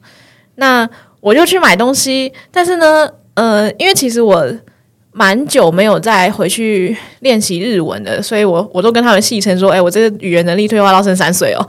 [0.56, 4.52] 那我就去买东西，但是呢，呃，因为其实我。
[5.14, 11.68] 蛮久没有再回去练习日文的，所以我我都跟他们戏称说，哎、欸，我这个语言能力退化到剩三岁哦。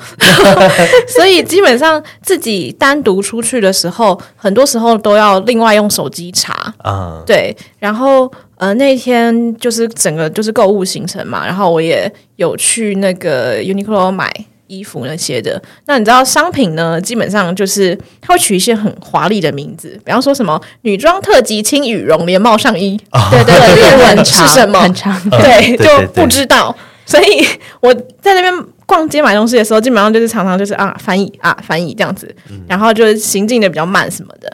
[1.08, 7.22] 所以基本上自己单独出去的时候，很多时候都要另外用手机查啊。
[7.26, 14.32] 对，然后呃那天就是整个就是购物行程嘛，然后我也有去那个 Uniqlo 买。
[14.72, 16.98] 衣服那些的，那你知道商品呢？
[16.98, 24.80] 基本上就是它会取一些很华丽的名字，比方说什么女装特级轻羽绒连帽上衣，哦、对对对， 日文是什么？
[24.80, 26.74] 很长，对，对，就不知道。
[27.04, 27.46] 所以
[27.80, 28.52] 我在那边
[28.86, 32.34] 逛街买东西的时候，基本上就是常常就是啊翻译啊翻译这样子，
[32.66, 34.50] 然后就是行进的比较慢什么的。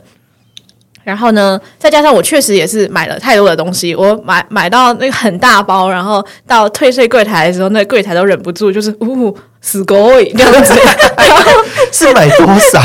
[1.09, 10.75] 然后呢，再加上我确实也是买了太多的东西，我买买到那个很大包，然后到退税柜台的时候，那个柜台都忍不住就是呜死狗这样子。
[11.17, 12.79] 然 后是买多少？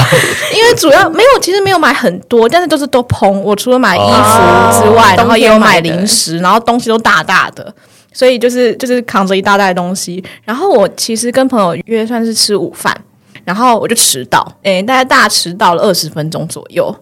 [0.55, 3.43] 因为主要没有，其实没有买很多，但是都是都捧。
[3.43, 7.75] 我除了买衣服之外，哦、然后也有买零食，然后东西都大大的，
[8.13, 10.23] 所以就是就是扛着一大袋东西。
[10.45, 12.97] 然后我其实跟朋友约算是吃午饭，
[13.43, 16.95] 然后我就迟到，诶，大概大迟到了二十分钟左右。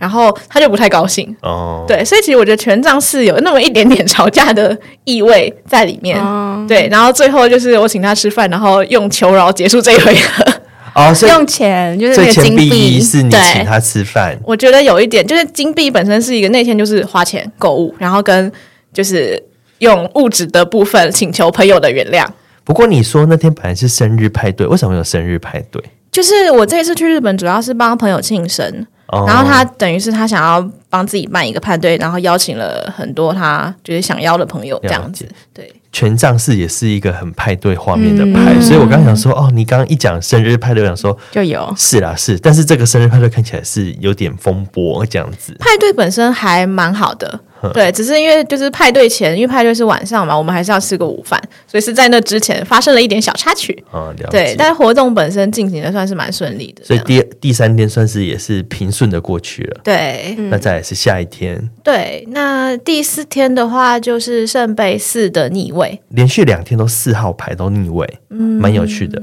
[0.00, 6.88] 然后他就不太高兴哦，对，所以其实我觉得权杖是有那么一点点吵架的意味在里面，哦、对。
[6.90, 10.44] 然后最后就是我请他吃饭，然后用求饶结束这一回合。
[10.94, 14.34] 哦，用钱就是那个金币是你请他吃饭。
[14.42, 18.50] 我觉得有一点就是金币本身是一个那天就是花钱购物，然后跟
[18.94, 19.40] 就是
[19.80, 22.26] 用物质的部分请求朋友的原谅。
[22.64, 25.82] 不过你说那天本来是生日派对，为什么有生日派对？
[26.10, 28.86] 就是我这一次去日本，主要是帮朋友庆生。
[29.26, 35.28] 然后他等于是他想要帮自己办一个派对，然后邀请了很多他就是想邀的朋友这样子。
[35.52, 45.54] 对，权杖四也是一个很派对画面的派，嗯、所以我刚刚想说，哦，你刚刚一讲生日派对，我想说就有是啦是，但是这个生日派对看起来是有点风波这样子。
[45.58, 47.40] 派对本身还蛮好的。
[47.74, 53.72] 对，只是因为就是派对前，因为派对是晚上嘛，我们还是要吃个午饭，所以是在那之前发生了一点小插曲。
[53.90, 54.30] 啊、哦，了解。
[54.30, 59.80] 对，但是活动本身进行的算是蛮顺利的，所以第第三天算是也是平顺的过去了。
[59.84, 61.70] 对，那再来是下一天。
[61.82, 69.20] 对，那第四天的话就是圣杯四的逆位，连续两天都四号牌都逆位，嗯，蛮有趣的。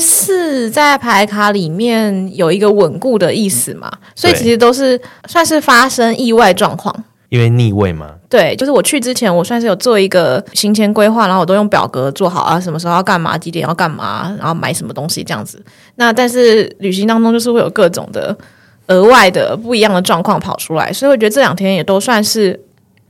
[0.00, 7.04] 四在牌卡里面有一个稳固的意思嘛，所以其实都是算是发生意外状况。
[7.28, 15.62] 因为逆位嘛，对，就是我去之前，我算是有做一个行前规划，然后我都用表格做好啊，什么时候要干嘛，几点要干嘛，然后买什么东西这样子。
[15.96, 18.34] 那但是旅行当中就是会有各种的
[18.86, 22.58] 额外的不一样的状况跑出来，所以我觉得这两天也都算是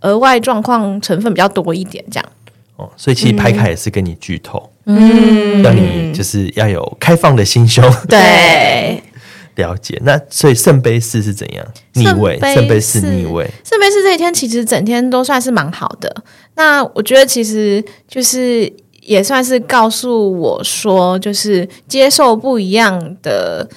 [0.01, 2.29] 额外状况成分比较多一点这样。
[2.75, 9.01] 哦，所以其实牌卡也是跟你剧透，嗯，让你就是要有开放的心胸，对。
[9.59, 12.39] 了解，那所以圣杯四是怎样逆位？
[12.55, 16.23] 圣杯四逆位，圣杯四这一天其实整天都算是蛮好的。
[16.55, 23.69] 那我觉得其实就是也算是告诉我说，就是接受不一样的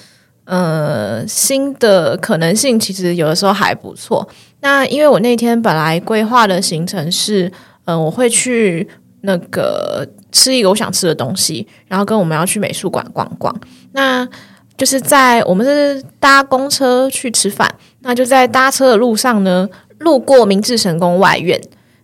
[0.44, 4.26] 呃新的可能性，其实有的时候还不错。
[4.60, 7.46] 那因为我那天本来规划的行程是，
[7.86, 8.88] 嗯、呃，我会去
[9.22, 13.52] 那个吃一个我想吃的东西，然后跟我们要去美术馆逛逛。
[13.92, 14.28] 那
[14.82, 19.68] 就是在我们是搭公车去吃饭，那就在搭车的路上呢，
[19.98, 21.56] 路过明治神宫外苑。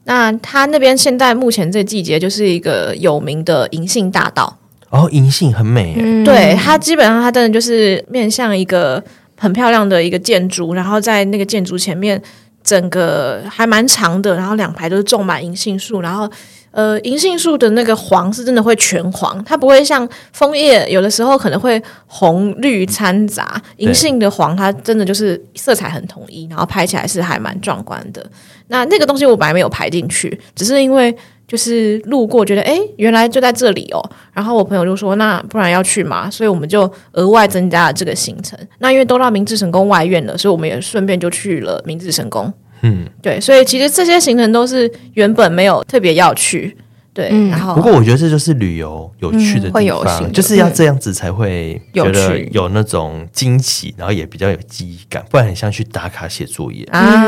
[0.05, 4.57] 那它那边现在目前这季节就是一个有名的银杏大道
[4.91, 9.03] 哦，银杏很美，嗯、对，它基本上它真的就是面向一个
[9.37, 12.23] 很漂亮的一个建筑，然后在那个建筑前面，
[12.63, 16.31] 整个还蛮长的，然后两排都是种满银杏树，然后。
[16.71, 23.61] 呃，银杏树的那个黄是真的会全黄，它不会像枫叶有的时候可能会红绿掺杂。
[23.79, 28.25] 银杏的黄它真的就是色彩很统一，然后拍起来是还蛮壮观的。
[28.69, 31.15] 那那个东西我本来没有排进去，只是因为
[31.47, 34.11] 就是路过觉得哎，原来就在这里哦。
[34.35, 38.59] 然后我朋友就说，那不然要去嘛，所以我们就额外增加了这个行程。
[38.79, 42.53] 那因为都到明治神宫外院了，所以我们也顺便就去了明治神宫。
[42.83, 46.77] 嗯，对，所以其实这些行程都是原本没有特别要去，
[47.13, 57.25] 对，嗯、然后不过我觉得这就是旅游有趣的地方，嗯、就是要这样子才会觉得有那种惊喜，然后也比较有记忆感，不然很像去打卡写作业啊。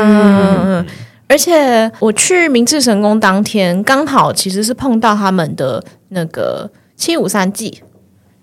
[0.63, 0.85] 嗯、
[1.27, 7.81] 而且我去明治神宫当天，刚好其实是碰到他们的那个七五三祭，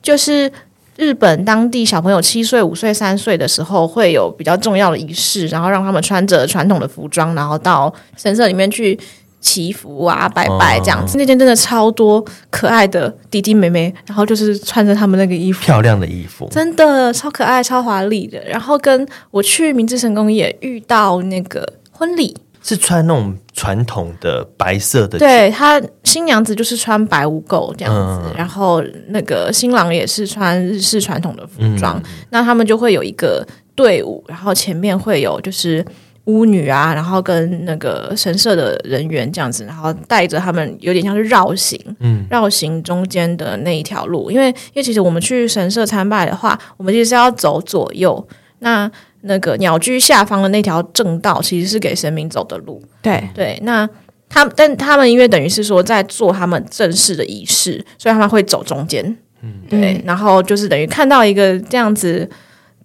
[0.03, 0.53] 就是。
[0.99, 8.99] 日本当地小朋友七岁、五岁、三岁的时候，会有比较重要的仪式，然后让他们穿着传统的服装，然后到神社里面去
[9.41, 11.17] 祈福啊、拜拜这样子。
[11.17, 18.43] 哦、那天真的超多可爱的弟弟妹妹，然后就是穿着他们那个衣服，漂亮的衣服，真的超可爱、超华丽的。
[18.45, 22.37] 然后跟我去明治神宫也遇到那个婚礼。
[22.69, 33.43] 是穿那种传统的白色的，对，他新娘子就是穿白无垢这样子，嗯、然后那个新郎也是穿日式传统的服装，嗯、那他们就会有一个
[33.75, 35.83] 队伍，然后前面会有就是
[36.25, 48.29] 巫女啊，然后跟那个神社的人员这样子，然后带着他们有点像是绕行，嗯，绕行中间的那一条路，因为因为其实我们去神社参拜的话，我们其实是要走左右，
[48.59, 48.91] 那。
[49.23, 52.83] 那个鸟居下方的那条正道，其实是给神明走的路。
[53.03, 53.89] 对对，那
[54.29, 59.05] 他但他们因为等于是说在做他们正式的仪式，所以他们会走中间。
[59.43, 62.29] 嗯，对，然后就是等于看到一个这样子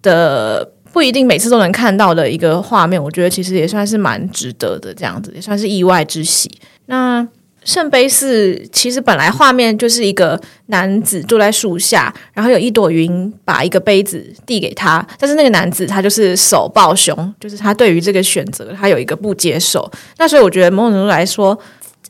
[0.02, 6.50] 的，不一定每次都能看到的一个画面，我觉得其实也算是蛮值得的，这样子也算是意外之喜。
[6.86, 7.26] 那。
[7.64, 19.90] 圣杯四其实本来画面就是一个男子坐在树下，然后有一朵云把一个杯子递给他，但是那个男子他就是手抱胸，就是他对于这个选择他有一个不接受。
[20.18, 21.58] 那所以我觉得某种程度来说，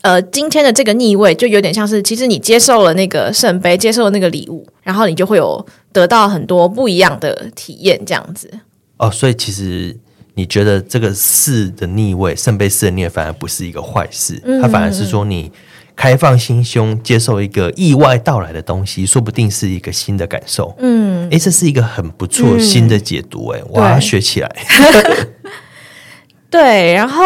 [0.01, 8.51] 呃，今天的这个逆位就有点像是，其实你接受了那个圣杯，接受了那个礼物，然后你就会有得到很多不一样的体验，这样子。
[8.97, 9.97] 哦，所以其实。
[10.35, 15.51] 你觉得这个四的逆位，圣杯四的逆位反而不是一个坏事，嗯、它反而是说你
[15.95, 20.75] 开放心胸，接受一个意外到来的东西，说不定是一个新的感受。
[20.79, 24.55] 嗯，诶，这是一个很不错、嗯、新的解读，诶，我要学起来。
[26.49, 27.23] 对， 然后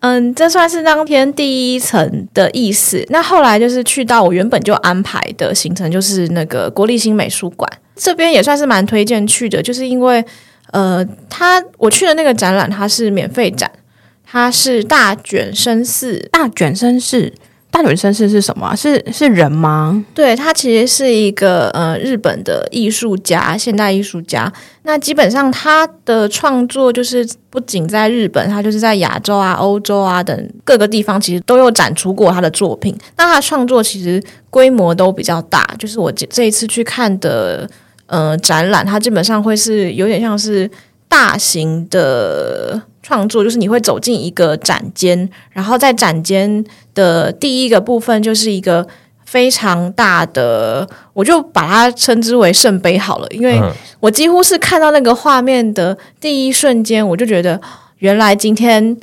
[0.00, 3.04] 嗯，这算是当天第一层的意思。
[3.10, 10.24] 那后来就是去到我原本就安排的行程，就是那个国立新美术馆这边也算是蛮推荐去的，就是因为
[10.72, 13.70] 呃，他我去的那个展览它是免费展，
[14.24, 17.32] 它是大卷绅士，大卷绅士。
[17.70, 18.76] 大卷绅士是什么啊？
[18.76, 20.04] 是是人吗？
[20.14, 24.52] 对，他其实是一个呃日本的艺术家，现代艺术家。
[24.82, 32.94] 那基本上他的创作就是不仅在日本，他就是在亚洲啊、欧洲啊等各个地方，其实都有展出过他的作品。
[33.16, 37.66] 那他创作其实规模都比较大，就是我这一次去看的
[38.06, 40.70] 呃展览，它基本上会是有点像是
[41.08, 42.82] 大型的。
[43.04, 48.86] 创作就是你会走进一个展间，然后在展间的第一个部分就是一个
[49.24, 53.60] 非常大的，我就把它称之为圣杯好了，因为
[53.98, 57.60] 我几乎是看到那个画面的第一瞬间，我就觉得
[57.98, 58.96] 原来今天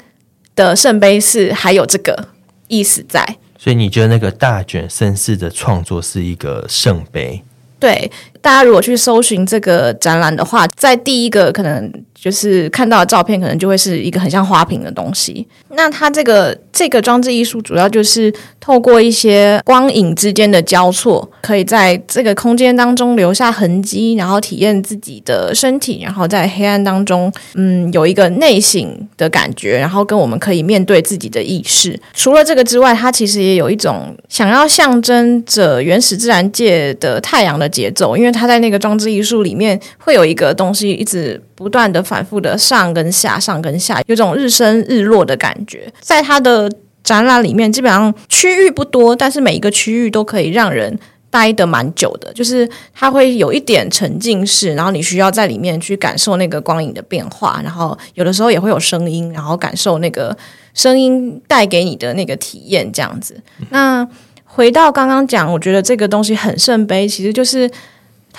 [0.55, 2.29] 的圣杯是还有这个
[2.69, 3.35] 意思在。
[3.57, 7.43] 所以你觉得那个大卷绅士的创作是一个圣杯？
[7.77, 8.09] 对，
[8.41, 11.91] 大家如果去搜寻这个展览的话，在第一个可能。
[12.21, 15.47] 就是看到的照片，可能就会是一个很像花瓶的东西。
[15.69, 18.29] 那它这个这个装置艺术，主要就是
[18.59, 31.97] 透过一些光影之间的交错，可以在这个空间当中留下痕迹，然后体验自己的身体，然后在黑暗当中，嗯，有一个内省的感觉，然后跟我们可以面对自己的意识。
[32.13, 41.41] 除了这个之外，它其实也有一种想要象征着原始自然界的太阳的节奏，因为它在那个装置艺术里面会有一个东西一直。
[41.59, 45.91] 不断的反复的上跟下，上跟下，有种日升日落的感觉。
[45.99, 46.71] 在它的
[47.03, 50.97] 展览里面，基本上区域不多，但是每一个区域都可以让人
[51.29, 52.31] 待得蛮久的。
[52.31, 60.33] 就是它会有一点沉浸式，然后你需要在里面去感受那个光影的变化，然后有的时候也会有声音，然后感受那个
[60.73, 63.37] 声音带给你的那个体验，这样子。
[63.71, 64.07] 那
[64.45, 67.69] 回到刚刚讲，我觉得这个东西很圣杯，其实就是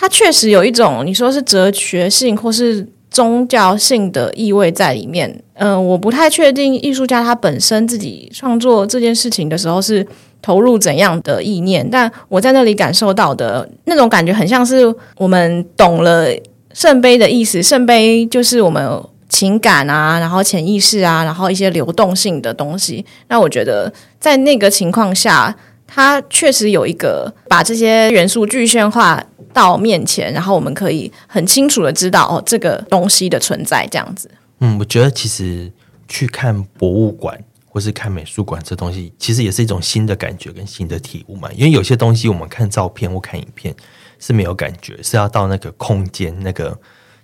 [0.01, 2.89] 它确实有一种你说是哲学性或是。
[3.13, 10.07] 宗教性的意味在里面，嗯、我不太确定艺术家他本身自己创作这件事情的时候是
[10.41, 16.29] 投入怎样的意念，但我在那里感受到的那种感觉，很像是我们懂了
[16.73, 17.61] 圣杯的意思。
[17.61, 18.89] 圣杯就是我们
[19.29, 23.05] 情感啊，然后潜意识啊，然后一些流动性的东西。
[23.27, 25.53] 那我觉得在那个情况下，
[25.93, 29.23] 它确实有一个把这些元素具象化。
[29.53, 34.31] 到面前，然后我们可以很清楚的知道哦，这个东西的存在这样子。
[34.61, 35.69] 嗯，我觉得其实
[36.07, 37.37] 去看博物馆
[37.67, 41.51] 或是看美术馆这东西，其实也是一种新的感觉跟新的体悟嘛。
[41.53, 43.75] 因为有些东西我们看照片或看影片
[44.21, 46.79] 是没有感觉，是要到那个空间，那个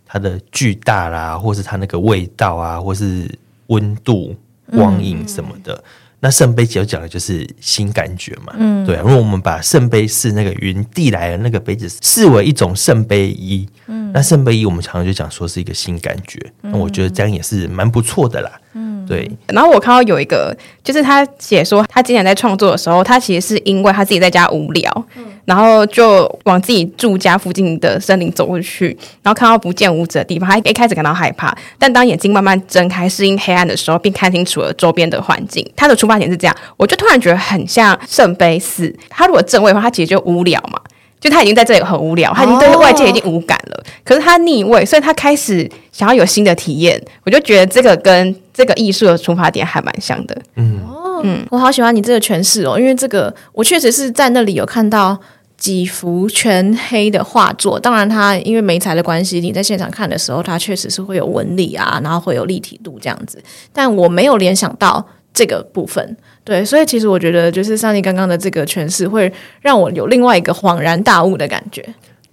[0.05, 3.31] 它的巨大啦，或是它那个味道啊，或是
[3.69, 4.35] 温度、
[4.73, 5.81] 光影什么的。
[6.21, 9.03] 那圣杯其实讲的就是新感觉嘛，嗯，对啊。
[9.03, 19.31] 如果我们把圣杯是那个云递来的那个杯子视为一种圣杯一，嗯，那圣杯一我们常常就讲说是一个新感觉，那、嗯、我觉得这样也是蛮不错的啦，嗯，对。
[19.49, 25.25] 然后我看到有一个，就是他写说他今年在创作的时候，他其实是因为他自己在家无聊，嗯。
[25.47, 28.89] 然后就往自己住家附近的森林走过去，
[29.23, 35.65] 然后看到不见五指的地方，他一开始感到害怕，但当眼睛慢慢睁开，适应黑暗的时候，并看清楚了周边的环境。
[35.77, 38.93] 他的出发点是这样，我就突然觉得很像圣杯四。
[39.09, 40.81] 他如果正位的话，他其实就无聊嘛，
[41.21, 43.77] 就他已经在这里很无聊，他已经对外界已经无感了。
[43.79, 47.01] 哦、可是他逆位，所以他开始想要有新的体验。
[47.25, 50.37] 我就觉得这个跟这个艺术的出发点还蛮像的。
[50.57, 50.81] 嗯
[51.23, 55.17] 嗯，我好喜欢你这个诠释哦，因为这个我确实是在那里有看到。
[55.57, 63.43] 几幅全黑的画作，当然它因为媒材的关系，你在现场看的时候，它确实是会有纹理啊，然后会有立体度这样子。
[63.73, 71.83] 但我没有联想到这个部分，对，所以其实我觉得就是上帝刚刚的这个诠释，会让我有另外一个恍然大悟的感觉。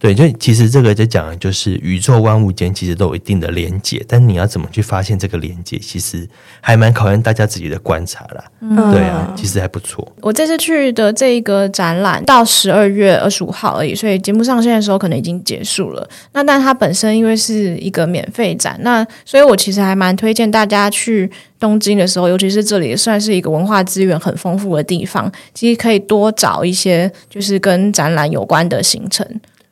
[0.03, 6.27] 对，就其实这个就讲的就是宇宙万物间其实都有一定的连接，但你要怎么去发现这个连接，其实
[6.59, 8.43] 还蛮考验大家自己的观察啦。
[8.59, 10.05] 嗯，对啊，其实还不错。
[10.19, 16.05] 我这次去的这一个展览到十二月二十五号而已，所以节目上线的时候可能已经结束了。
[16.33, 29.25] 那但它本身因为是一个免费展，那所以我其实还蛮推荐大家去东京的时候，尤其是这里算是一个文化资源很丰富的地方，其实可以多找一些就是跟展览有关的行程。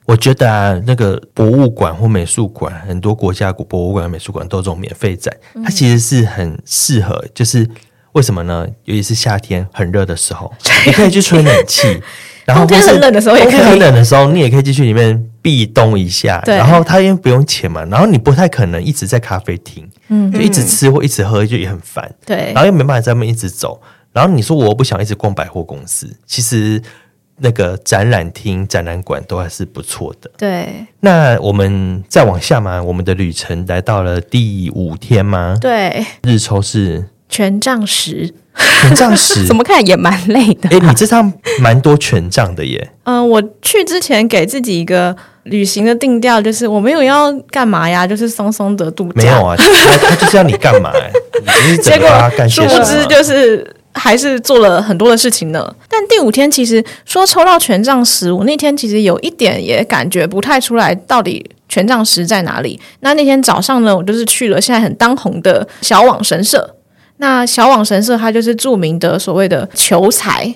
[0.06, 5.34] 我觉得啊，那个博物馆或美术馆，很多国家博物馆、美术馆都有这种免费展，
[5.64, 7.24] 它其实是很适合。
[7.34, 7.68] 就是
[8.14, 8.68] 为什么呢？
[8.86, 10.52] 尤其是夏天很热的时候，
[10.86, 12.02] 你可以去吹冷气。
[12.44, 16.42] 然后天很冷的时候也可以，冬天很冷的时候，你也可以进去里面避冬一下。
[16.44, 22.12] 对，然后它因为不用钱嘛，然后你不太可能一直在咖啡厅，嗯，就一直吃或一直喝，就也很烦。
[22.26, 23.80] 对，然后又没办法在外面一直走。
[24.12, 26.82] 然后你说我不想一直逛百货公司，其实
[27.42, 30.30] 那个展览厅、展览馆都还是不错的。
[30.38, 35.58] 对，那我们再往下嘛，我们的旅程来到了第五天吗？
[35.60, 38.34] 对，日抽是权杖十。
[38.82, 40.70] 权杖十 怎么看也蛮累的。
[40.70, 41.32] 哎，你这趟
[41.62, 42.92] 蛮多权杖的耶。
[43.04, 49.24] 嗯，我去之前给自己一个旅行的定调，就是我没有要干嘛呀，就是松松的度假。
[49.24, 50.92] 没有啊，他他就是要你干嘛？
[51.70, 52.70] 你结果干些什么？
[52.70, 55.74] 殊不知就是还是做了很多的事情呢。
[55.90, 62.80] 但第五天其实说抽到权杖十，我那天其实有一点也感觉不太出来，到底权杖十在哪里？
[63.02, 66.76] 那那天早上呢，我就是去了现在很当红的小网神社。
[67.18, 70.56] 那小网神社，它就是著名的所谓的求财，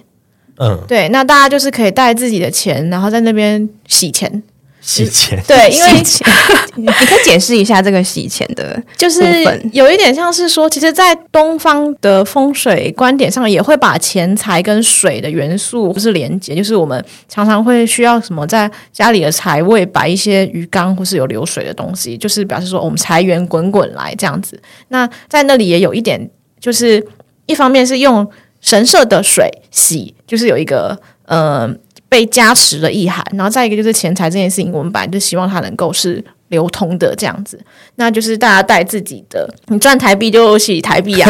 [0.58, 4.42] 嗯，对，那大家就是可以带自己的钱，然后在那边洗钱，
[4.86, 5.92] 洗钱，对，因为
[6.78, 9.24] 你可以解释一下这个洗钱的，就是
[9.72, 24.62] 有一点像是说，其实，在东方的风水观点上，也会把钱财跟水的元素不是连接，就是我们常常会需要什么，在家里的财位摆一些鱼缸或是有流水的东西，就是表示说我们财源滚滚来这样子。
[24.90, 26.30] 那在那里也有一点。
[26.58, 27.06] 就是
[27.46, 28.28] 一方面是用
[28.60, 31.70] 神社的水洗，就是有一个呃
[32.16, 37.60] 被加持的意涵，然后再一个就是钱财这件事情，我们本来就希望它能够是流通的这样子。
[37.96, 41.30] 那就是大家带自己的，你赚台币就洗台币啊，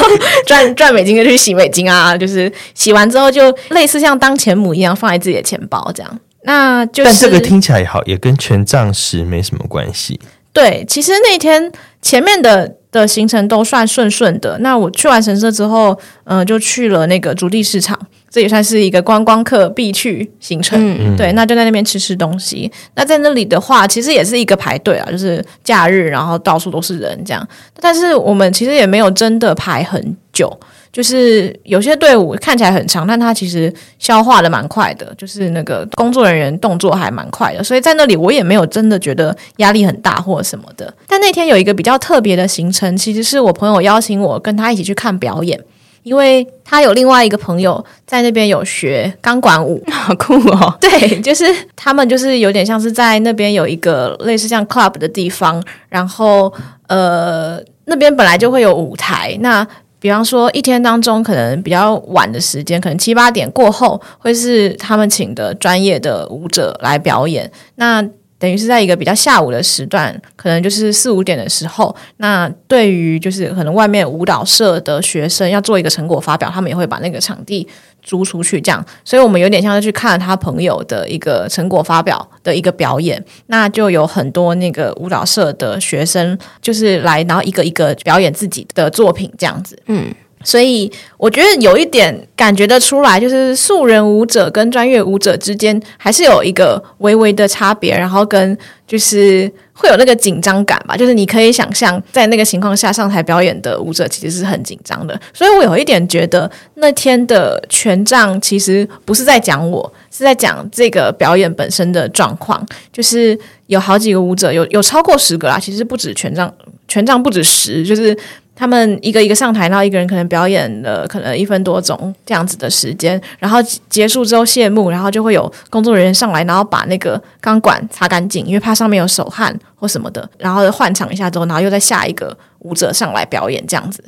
[0.44, 6.20] 赚赚美金就去洗美金啊，就是洗完之后就类似像当钱母一样放在自己的钱包这样。
[6.42, 10.20] 那就是但这个听起来也好，也跟权杖十没什么关系。
[10.52, 11.72] 对，其实那天
[12.02, 12.76] 前面的。
[12.92, 14.56] 的行程都算顺顺的。
[14.60, 15.90] 那我去完神社之后，
[16.24, 17.98] 嗯、呃，就去了那个竹地市场，
[18.36, 20.78] 这也算是一个观光客必去行程。
[20.78, 22.70] 嗯、对，那就在那边吃吃东西。
[22.94, 27.48] 那在那里的话，其实也是一个排队啊，就是假日，然后到处都是人这样。
[27.80, 30.54] 但是我们其实也没有真的排很久。
[30.92, 40.92] 就是有些队伍看起来很长，但它其实消化的蛮快的，就是那个工作人员动作还蛮快的，所以在那里我也没有真的觉得压力很大或什么的。
[41.06, 45.60] 但那天有一个比较特别的行程，其实是我朋友邀请我跟他一起去看表演，
[46.06, 50.72] 因为他有另外一个朋友在那边有学钢管舞， 好酷哦！
[50.80, 51.44] 对，就是
[51.74, 56.52] 他们就是有点像是在那边有一个类似像 club 的地方，然后
[56.86, 59.66] 呃那边本来就会有舞台，那。
[59.98, 67.50] 比方说，一天当中可能比较晚的时间，可能七八点过后，会是他们请的专业的舞者来表演。
[67.76, 68.06] 那
[68.38, 71.94] 等于是在一个比较下午的时段，可能就是四五点的时候。
[72.18, 77.66] 那对于就是可能外面舞蹈社的学生要做一个成果发表，他们也会把那个场地
[78.02, 78.84] 租出去，这样。
[79.04, 83.24] 所以我们有点像是去看他朋友的一个成果发表的一个表演。
[83.46, 89.78] 那就有很多那个舞蹈社的学生就是来，然后一个一个表演自己的作品，这样子。
[89.86, 90.14] 嗯。
[90.46, 90.88] 所以
[91.18, 100.96] 我觉得有一点感觉得出来，就是素人舞者跟专业舞者之间还是有一个微微的差别，然后跟就是会有那个紧张感吧。
[100.96, 105.20] 就是你可以想象，在那个情况下上台表演的舞者其实是很紧张的。
[105.34, 112.64] 所以我有一点觉得那天的权杖其实不是在讲我，是在讲这个表演本身的状况。
[112.92, 113.36] 就是
[113.66, 116.54] 有好几个舞者，有有超过十个啦，其实不止权杖，
[116.86, 118.16] 权杖不止十，就是。
[118.58, 123.58] 他们一个一个上台，然后一个人可能表演了可能一分多钟这样子的时间，然后
[123.90, 134.02] 结束之后谢幕，然后就会有工作人员上来，然后把那个钢管擦干净，因为怕上面有手汗或什么的，然后换场一下之后，然后又再下一个舞者上来表演这样子。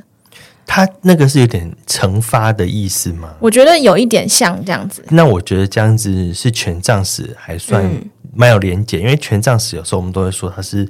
[0.66, 3.34] 他那个是有点惩罚的意思吗？
[3.40, 5.05] 我觉得有一点像这样子。
[5.11, 7.84] 那我觉得这样子是权杖十还算
[8.34, 10.88] 蛮有连结，嗯、因为权杖十有时候我们都会说它是。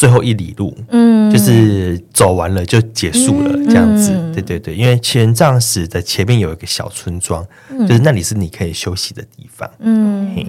[0.00, 4.74] 最后一里路，嗯，就是走完了就结束了，这样子，嗯、对对对。
[4.74, 10.46] 因为权杖十的前面有一个小村庄，嗯、就是那里是你可以休息的地方，嗯，嘿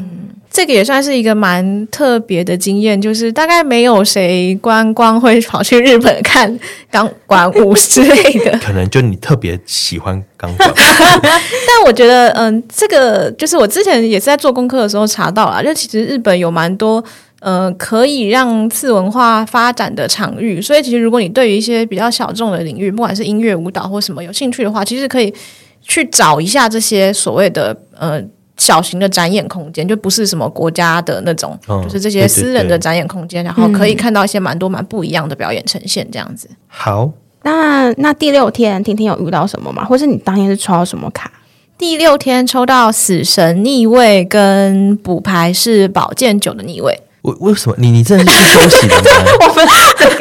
[0.50, 6.58] 这个也算是一个蛮特别的经验，就是大概没有谁观光会跑去日本看
[6.90, 10.74] 钢管舞之类的， 可能就你特别喜欢钢管。
[10.78, 17.04] 但我觉得，嗯，这个就是我之前也是在做功课的时候查到了，就其实日本有蛮多。
[17.42, 25.34] 呃，可以让次文化发展的场域，所以其实如果你对于一些比较小众的领域，不管是音乐、舞蹈或什么有兴趣的话，其实可以
[25.82, 28.22] 去找一下这些所谓的呃
[28.58, 36.48] 小型的展演空间，就不是什么国家的那种，嗯、就是这些私人的展演空间，对对对，然后可以看到一些蛮多蛮不一样的表演呈现，这样子。
[36.68, 37.12] 好，
[37.42, 39.84] 那那第六天，听听有遇到什么吗？
[39.84, 41.32] 或是你当天是抽到什么卡？
[41.76, 47.02] 第六天抽到死神逆位跟补牌是宝剑九的逆位。
[47.24, 49.04] 为为什么你你真的是去休息的吗？
[49.48, 49.68] 我们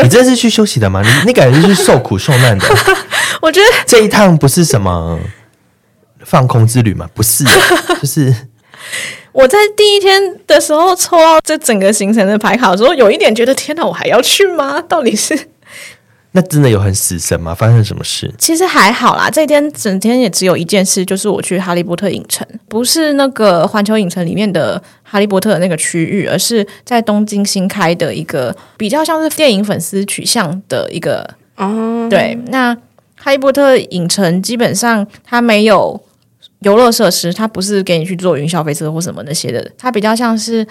[0.04, 1.02] 你真的是去休息的吗？
[1.02, 2.66] 你你感觉是去受苦受难的？
[3.40, 5.18] 我觉得这一趟不是什么
[6.24, 7.08] 放空之旅吗？
[7.14, 7.44] 不是，
[8.00, 8.34] 就是
[9.32, 14.80] 我在第一天的时候抽到这整个行程的牌卡的时候，有一点觉得天哪，我还要去吗？
[14.82, 15.34] 到底是？
[16.32, 17.52] 那真的有很死神吗？
[17.52, 18.32] 发生什么事？
[18.38, 31.28] 其实还好啦，这一天整天也只有一件事，就是我去哈利波特影城，不是那个环球影城里面的哈利波特的那个区域，而是在东京新开的一个比较像是电影粉丝取向的一个。
[31.56, 32.72] 哦，对，那
[33.16, 36.00] 哈利波特影城基本上它没有
[36.60, 40.64] 游乐设施，它不是给你去坐云霄飞车或什么那些的，它比较像是。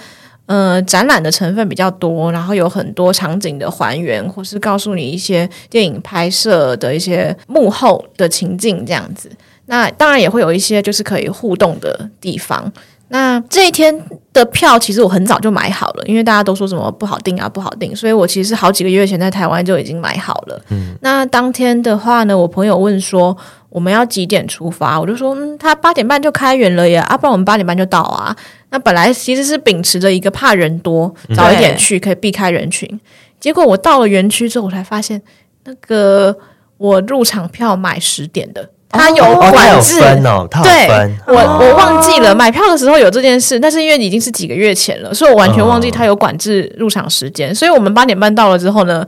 [0.50, 9.30] 呃，展览的成分比较多，然后有很多场景的还原，或是告诉你一些电影拍摄的一些幕后的情境这样子。
[9.68, 12.74] 那当然也会有一些就是可以互动的地方。
[13.12, 13.95] 那这一天
[14.34, 20.60] 的票其实我很早就买好了，因为大家都说什么不好订啊，不好订，所以我其实好几个月前在台湾就已经买好了。
[20.70, 23.36] 嗯，那当天的话呢，我朋友问说
[23.70, 28.36] 我们要几点出发，我就说嗯，他八点半就开园了呀，啊，不然我们八点半就到啊。
[28.72, 32.99] 那本来其实是秉持着一个怕人多，早一点去可以避开人群。
[33.39, 35.22] 结果我到了园区之后，我才发现
[35.63, 36.36] 那个
[36.78, 40.88] 我入场票买十点的，他有管制哦，对，
[41.28, 47.53] 我我忘记了买票的时候有这件事，但是因为已经是几个月前了，所以我完全忘记他有管制入场时间。
[47.53, 49.05] 所以我们八点半到了之后呢，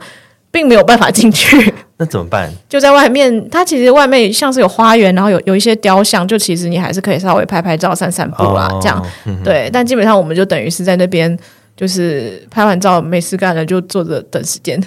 [0.52, 1.74] 并没有办法进去。
[1.98, 2.52] 那怎么办？
[2.68, 9.04] 就在外面，它其实外面像是有花园，然后有有一些雕像，就其实你还是可以稍微拍拍照、散散步啊，哦、这样。
[9.24, 11.36] 嗯、对，但基本上我们就等于是在那边，
[11.76, 14.80] 就是拍完照没事干了，就坐着等时间，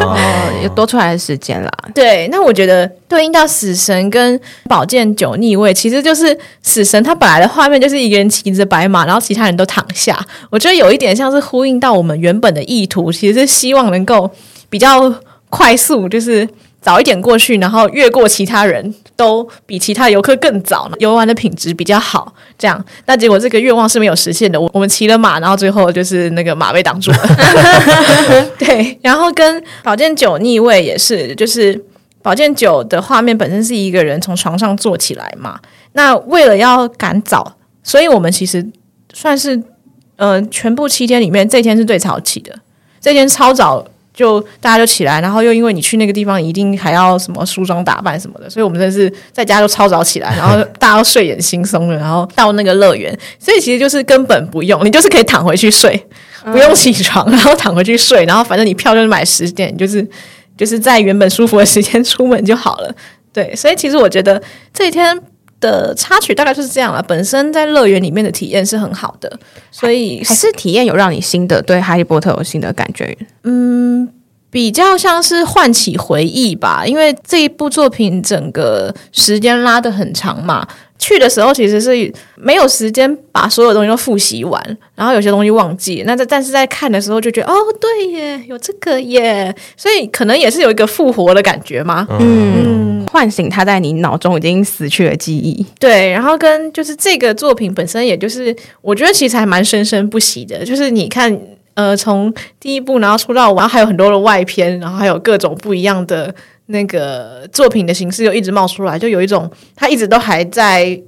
[0.00, 0.16] 哦，
[0.62, 1.70] 有多出来的时间啦。
[1.94, 4.38] 对，那我觉得对应到死神跟
[4.68, 10.18] 宝剑九逆位，其实就是死神他本来的画面就是一个人骑着白马，然后其他人都躺下。
[10.50, 14.30] 我觉得有一点像是呼应到我们原本的意图，其实是希望能够
[14.70, 15.14] 比较。
[15.50, 16.46] 快速就是
[16.78, 22.34] 早一点过去，然后越过其他人都比其他游客更早，游玩的品质比较好。
[22.58, 24.60] 这样，那结果这个愿望是没有实现的。
[24.60, 27.18] 我我们骑了马，然后最后就是那个马被挡住了。
[28.58, 31.82] 对，然后跟宝剑九逆位也是，就是
[32.20, 35.58] 宝剑九的画面本身是一个人从床上坐起来嘛。
[35.92, 38.62] 那为了要赶早，所以我们其实
[39.14, 39.56] 算是
[40.16, 42.54] 嗯、呃，全部七天里面这天是最早起的，
[43.00, 43.82] 这天超早。
[44.18, 56.04] 就大家就起来，然后又因为你去那个地方，一定还要什么梳妆打扮什么的，所以我们真的是在家就超早起来，然后大家都睡眼惺忪的，然后到那个乐园，所以其实就是根本不用，你就是可以躺回去睡，
[56.46, 60.04] 不用起床，然后躺回去睡，然后反正你票就是买十点，就是
[60.56, 62.92] 就是在原本舒服的时间出门就好了。
[63.32, 64.42] 对，所以其实我觉得
[64.74, 65.16] 这一天
[65.60, 67.02] 的插曲大概就是这样了。
[67.02, 69.38] 本身在乐园里面的体验是很好的，
[69.70, 73.16] 所以还是体验有让你新的对哈利波特有新的感觉。
[73.44, 74.08] 嗯，
[74.50, 80.66] 比较像是唤起回忆吧，因为这一部作品整个时间拉得很长嘛。
[80.98, 84.60] 去的时候其实是没有时间把所有东西都复习完，
[84.96, 86.02] 然后有些东西忘记。
[86.04, 92.06] 那在但是在看的时候就觉得哦，对耶，有这个耶，所以可能也是有一个复活的感觉嘛。
[92.18, 95.64] 嗯，唤醒它在你脑中已经死去的记忆。
[95.78, 100.64] 对，然后跟就是这个作品本身，也就是我觉得其实还蛮生生不息的。
[100.64, 101.40] 就是你看，
[101.74, 106.34] 呃，从第一部然后出到完，还有很多的外篇，然后还有各种不一样的。
[106.70, 111.00] 那个作品的形式又一直冒出来，就有一种他一直都还在，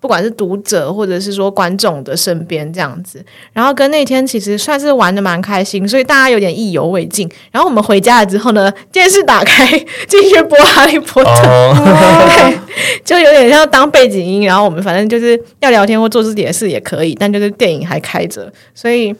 [0.00, 3.24] 不管是读者或者是说观众的身边这样子。
[3.54, 7.26] 然后跟那天其实算是玩的蛮开心，所以大家有点意犹未尽。
[7.50, 9.66] 然后我们回家了之后呢，电视打开
[10.06, 11.30] 继续播《哈利波特》
[11.68, 11.76] oh.
[11.78, 12.58] 对，
[13.02, 14.44] 就有点像当背景音。
[14.44, 19.14] 然后我们反正就是要聊天或做自己的事也可以，但就是电影还开着，所以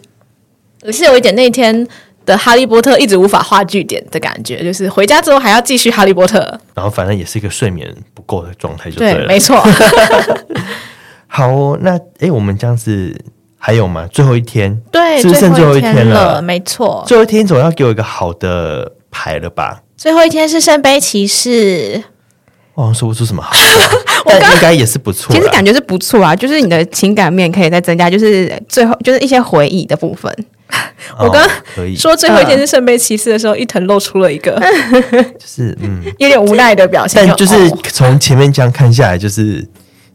[0.82, 1.88] 也是有一点那天。
[2.28, 6.38] 的哈利波特一直无法画句点的感觉，就是回家之后还要继续哈利波特，
[6.74, 9.64] 然后反正也是一个睡眠不够的状态，就对了，对，没错。
[11.26, 13.18] 好、哦，那哎，我们这样子
[13.58, 14.06] 还有吗？
[14.12, 16.42] 最后一天，对，是不是剩最后一天了？
[16.42, 19.82] 没错，最后一天总要给我一个好的牌了吧？
[19.96, 22.02] 最后一天是圣杯骑士，
[22.74, 23.56] 我好像说不出什么好话，
[24.38, 25.34] 但应该也是不错。
[25.34, 30.30] 其实感觉是不错啊，就是你的情感面可以再增加，就是最后就是一些回忆的部分。
[31.18, 31.48] 我刚
[31.96, 34.60] 说最后一天是圣杯骑士的时候，伊藤露出了一个，
[35.38, 37.26] 就是嗯，有点无奈的表现。
[37.26, 39.66] 但就是从前面这样看下来，就是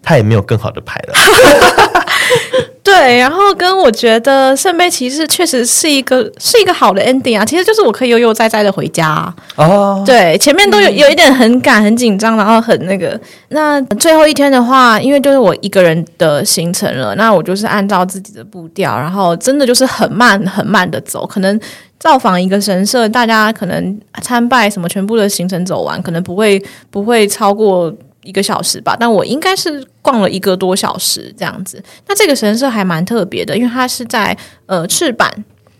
[0.02, 1.14] 他也没有更好的牌了。
[2.84, 9.34] 对，然后跟我觉得圣杯骑士确实是一个是一个好的 ending 啊，其实就是我可以悠悠哉哉的回家啊。
[9.56, 13.18] 哦，对，前面都有有一点很赶、很紧张，然后很那个。
[13.50, 21.58] 那最后一天的话，因为就是我一个人的行程了，那我就是按照自己的步调，然后真的就是很慢很慢的走，可能
[21.98, 26.62] 造访一个神社，大家可能参拜什么，全部的行程走完，可能不会
[26.92, 27.94] 不会超过。
[28.24, 31.84] 一个小时吧，但我应该是逛了一个多小时这样子。
[32.08, 35.32] 那这个神社还蛮特别的，因为它是在呃赤坂。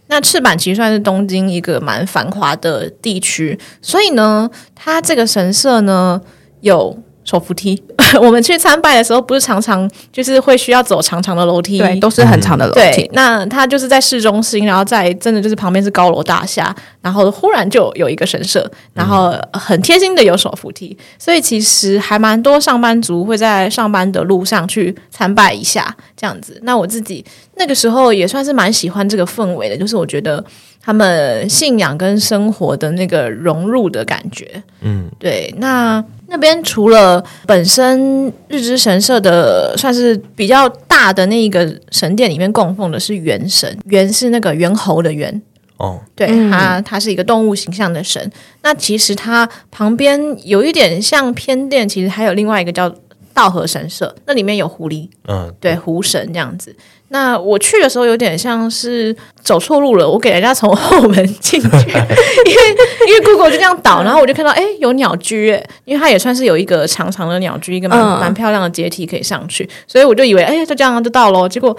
[0.08, 6.22] 那赤坂其实算是东京一个蛮繁华的地区，所以呢，它这个神社呢
[6.62, 7.82] 有手扶梯。
[8.22, 13.10] 我们去参拜的时候，不是常常就是会需要走长长的楼梯，对，都是很长的楼梯。
[13.14, 26.60] 那它就是在市中心，然后在真的就是旁边是高楼大厦，然后忽然就有一个神社，然后很贴心的有手扶梯，所以其实还蛮多上班族会在上班的路上去参拜一下这样子。
[26.64, 30.44] 那我自己那个时候也算是蛮喜欢这个氛围的，就是我觉得
[30.80, 34.62] 他们信仰跟生活的那个融入的感觉。
[34.82, 36.04] 嗯，对，那。
[36.34, 45.40] 那边除了本身日之神社的算是比较大的那一个神殿里面供奉的是猿神，猿是那个猿猴的猿。
[45.78, 48.32] 哦，对，它它是一个动物形象的神。
[48.64, 52.92] 那其实它旁边有一点像偏殿，其实还有另外一个叫
[53.34, 56.76] 稻荷神社，那里面有狐狸，嗯，对，狐神这样子。
[57.10, 62.62] 那我去的时候有点像是走错路了，我给人家从后门进去， 因为
[63.08, 71.76] 因为 Google 就这样导，然后我就看到哎有鸟居，哎，因为它也算是有一个长长的鸟居，一个蛮蛮漂亮的阶梯可以上去，所以我就以为哎就这样就到喽，结果。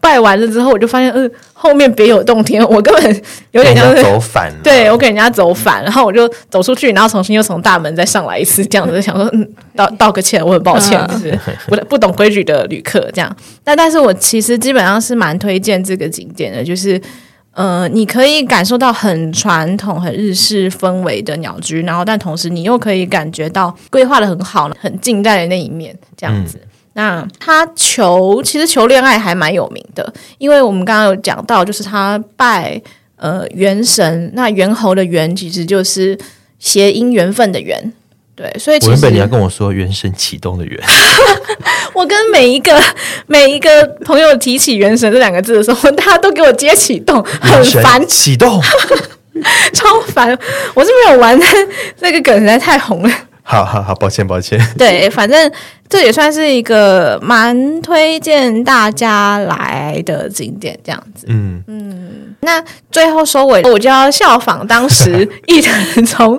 [0.00, 4.58] 拜完了之后，我就发现，嗯，后面别有洞天，我根本有点像是走反了。
[4.62, 13.36] 对，我给人家走反，然后我就走出去，然后重新又从大门再上来一次，这样子想说，嗯，道道个歉，我很抱歉，就是不不懂规矩的旅客这样。
[13.64, 17.00] 但但是我其实基本上是蛮推荐这个景点的，就是，
[17.52, 26.56] 呃，你可以感受到很传统、很日式氛围的鸟居，然后但同时你又可以感觉到规划的很好、很近代的那一面，这样子。
[26.62, 26.67] 嗯
[26.98, 32.82] 那他求，其实求恋爱还蛮有名的，因为我们刚刚有讲到，就是他拜
[33.14, 36.18] 呃元神，那猿猴的猿其实就是
[36.58, 37.92] 谐音缘分的缘，
[38.34, 40.76] 对，所以其实原本你要跟我说原神启动的原，
[41.94, 42.82] 我跟每一个
[43.28, 48.60] 每一个朋友提起原神这两个字的时候， 大家都给我接启动，很烦，启动，
[49.72, 50.36] 超烦，
[50.74, 51.40] 我是没有玩，
[51.96, 53.27] 这个梗实在太红了。
[53.50, 54.60] 好好好，抱歉抱歉。
[54.76, 55.50] 对，反正
[55.88, 61.24] 这也算是一个蛮推荐大家来的景点，这样子。
[61.30, 62.34] 嗯嗯。
[62.40, 66.38] 那最后收尾，我就要效仿当时一藤从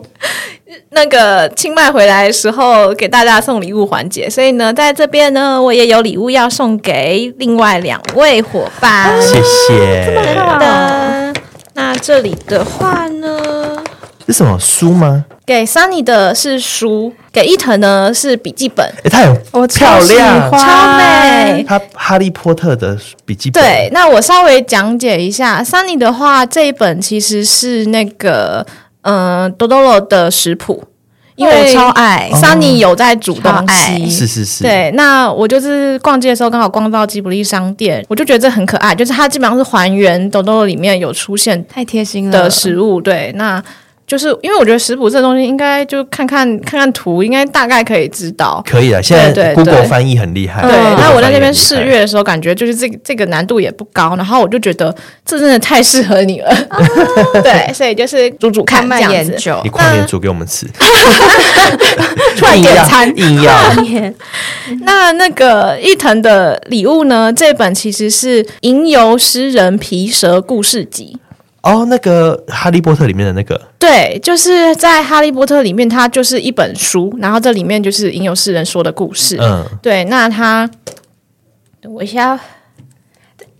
[0.92, 4.30] 那个清迈回来的时候，给大家送礼物环节。
[4.30, 9.20] 所以呢，在这边呢，我也有礼物要送给另外两位伙伴。
[9.20, 10.06] 谢谢。
[10.06, 11.34] 这么好的。
[11.74, 13.40] 那这里的话呢？
[14.32, 15.26] 是什么书吗？
[15.44, 18.86] 给 Sunny 的是书，给伊藤呢是笔记本。
[19.04, 21.66] 哎，它很漂亮，超美。
[21.68, 23.64] 它哈利波特的笔记本。
[23.64, 28.64] 对，那我稍微讲解一下，Sunny 的话，这一本其实是那个
[29.02, 30.84] 嗯多多罗的食谱，
[31.36, 34.64] 因为超爱 Sunny 有在煮东西，是是是。
[34.64, 43.02] 对，那我就是逛街的时候刚好逛到吉卜力商店，我就觉得这很可爱，就是它基本上是还原多多罗里面有出现太贴心了的食物。
[43.02, 43.64] 对，那。
[44.10, 48.64] 就是因为我觉得食谱这个东西，应该就看看看看图，应该大概可以知道。
[48.68, 50.64] 可以啊，现在 Google 翻译很厉害。
[50.64, 54.94] 对，那我在那边试阅的时候，感觉就是这个这个难度也不高，然后我就觉得
[55.24, 56.52] 这真的太适合你了。
[57.44, 59.62] 对，所以就是煮煮看，慢研究。
[59.64, 60.66] 你快点煮给我们吃。
[62.36, 63.54] 突然点餐硬要。
[64.82, 67.32] 那那个伊藤的礼物呢？
[67.32, 71.16] 这本其实是《吟游诗人皮蛇故事集》。
[71.62, 79.38] 哦，那个《哈利波特》里面的那个，对，就是在《哈利波特》里面，它就是一本书，然后这里面就是吟游诗人说的故事。
[79.40, 80.70] 嗯，对，那他
[81.82, 82.40] 等我一下。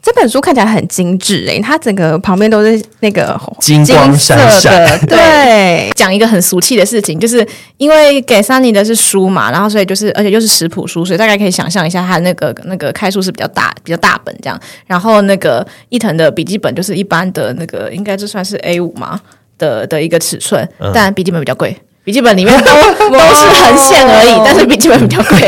[0.02, 5.00] 这本书看起来很精致诶，它整个旁边都是那个金光闪闪。
[5.06, 7.46] 对， 讲一个很俗气的事情，就是
[7.78, 14.60] 因为给 Sunny 的是书嘛，然后所以就是，而且又是食谱书，所以大概可以想象一下，它那个那个开书是比较大、比较大本这样。
[14.88, 19.20] 然后那个伊藤的笔记本就是一般的那个，应该就算是 A 五嘛
[19.58, 21.78] 的的一个尺寸，嗯、但笔记本比较贵。
[22.10, 22.66] 笔记本里面都
[23.08, 25.40] 都是横线而已，但是笔记本比较贵。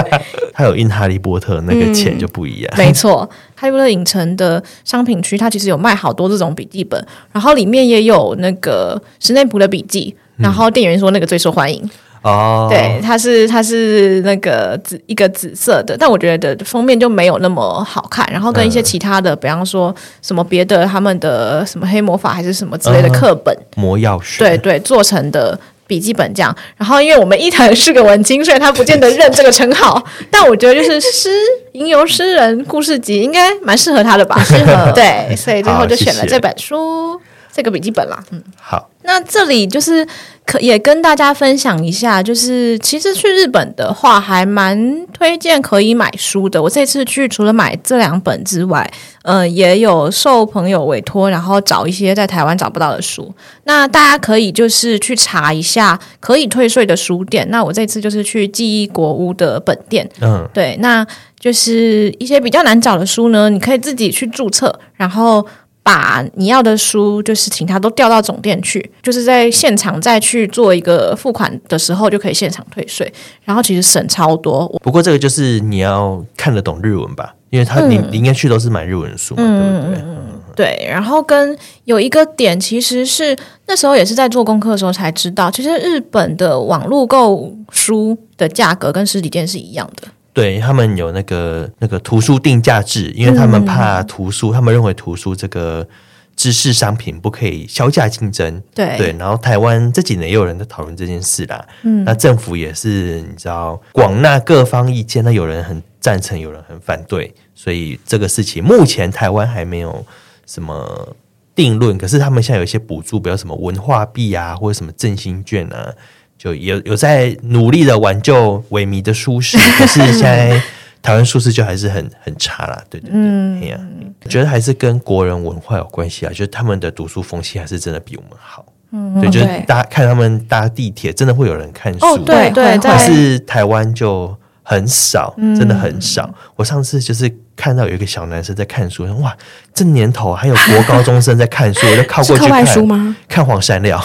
[0.54, 2.72] 它有印哈利波特，那个钱就不一样。
[2.74, 6.98] 嗯、没错，哈利波特影城的商品区，它其实有卖好多这种笔记本，
[7.32, 11.86] 然后里面也有那个史内普的笔记，然后店员说那个最受欢迎。
[12.22, 18.26] 哦，对，它是它是那个紫一个紫色的，但我觉得封面就没有那么好看。
[18.32, 25.56] 然后跟一些其他的，嗯、比方说什么别的他们的什么黑魔法还是什么之类的课本，嗯、魔药学，对对，做成的
[25.86, 26.54] 笔记本这样。
[26.76, 31.30] 然后因为我们一藤是个文青，所以他不见得认这个称号， 但我觉得就是诗
[31.72, 37.15] 吟游诗人故事集应该蛮适合他的吧，适合对，所以最后就选了这本书。
[37.56, 40.06] 这个笔记本啦，嗯，好，那这里就是
[40.44, 46.62] 可也跟大家分享一下，就是其实去日本的话，还蛮推荐可以买书的。
[46.62, 48.86] 我这次去除了买这两本之外，
[49.22, 53.34] 呃，也有受朋友委托，然后找一些在台湾找不到的书。
[53.64, 57.48] 那大家可以就是去查一下可以退税的书店。
[57.48, 61.06] 那我这次就是去记忆国屋的本店，嗯，对，那
[61.40, 65.46] 就是一些比较难找的书呢，你可以自己去注册，然后。
[65.86, 73.10] 把你要的书，就是请他都调到总店去，就是在现场再去做一个付款的时候，就可以现场退税，
[73.44, 74.66] 然后其实省超多。
[74.82, 80.02] 不过这个就是你要看得懂日文吧，因为他你、嗯、你应该去都是买日文书嘛，嗯、对不对？
[80.04, 80.88] 嗯，对。
[80.90, 83.36] 然后跟有一个点，其实是
[83.68, 90.08] 那时候也是在做功课的时候才知道，其实日本的网络购书的价格跟实体店是一样的。
[90.36, 95.88] 对，他们有那个那个图书定价制，因为他们怕图书，嗯、他们认为图书这个
[96.36, 98.62] 知识商品不可以销价竞争。
[98.74, 101.66] 对对，然后台湾这几年也有人在讨论这件事啦。
[101.84, 110.04] 嗯，那政府也是你知道广纳各方意见，那有人很赞成，有人很反对，所以这个事情目前台湾还没有
[110.44, 111.16] 什么
[111.54, 111.96] 定论。
[111.96, 115.94] 可是他们现在有一些补助，比如什么文化币啊，或者什么振兴券啊。
[116.38, 120.60] 就有有在努力的挽救萎靡的舒适， 可是现在
[121.02, 123.80] 台湾舒适就还是很很差啦，对对对，嗯，我、啊、
[124.28, 136.28] 觉得还是跟国人文化有关系啊，就是他们的读书风气还是真的比我们好，嗯，对，就是大家看他们搭地铁，真的会有人看书，哦、对对，但是台湾就很少，真的很少。
[136.56, 139.34] 我上次就是看到有一个小男生在看书，哇，
[139.72, 144.04] 这年头还有国高中生在看书，我就靠过去看书吗，看黄山料。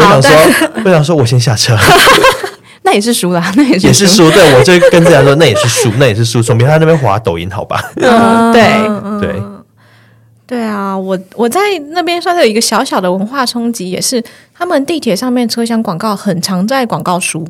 [0.00, 1.76] 我想说，我想说，我先下车。
[2.82, 4.30] 那也是输啦，那也是也是输。
[4.30, 6.42] 对，我就跟这样说，那也是输，那也是输。
[6.42, 7.78] 总比他那边滑抖音好吧？
[8.00, 8.62] 嗯，对
[9.20, 9.42] 对
[10.46, 10.96] 对啊！
[10.96, 14.20] 我我在那边算是有一个小小的文化冲击，也是
[14.52, 17.46] 他们地铁上面车厢广告很常在广告书。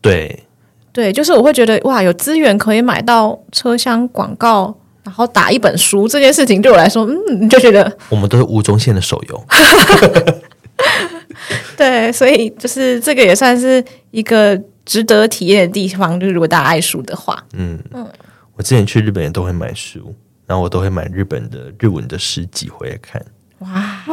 [0.00, 0.44] 对
[0.92, 4.72] 对，就是我会觉得哇，有资源可以买到车厢广告，
[5.02, 9.44] 然后打一本书这件事情，对我来说，嗯，你就觉得我们都是吴宗宪的手游。
[11.76, 16.18] 对，所以就是这个也算是一个值得体验的地方。
[16.18, 18.06] 就是如果大家爱书的话，嗯嗯，
[18.54, 20.14] 我之前去日本也都会买书，
[20.46, 23.24] 然后我都会买日本的日文的诗集回来看。
[23.58, 24.04] 哇，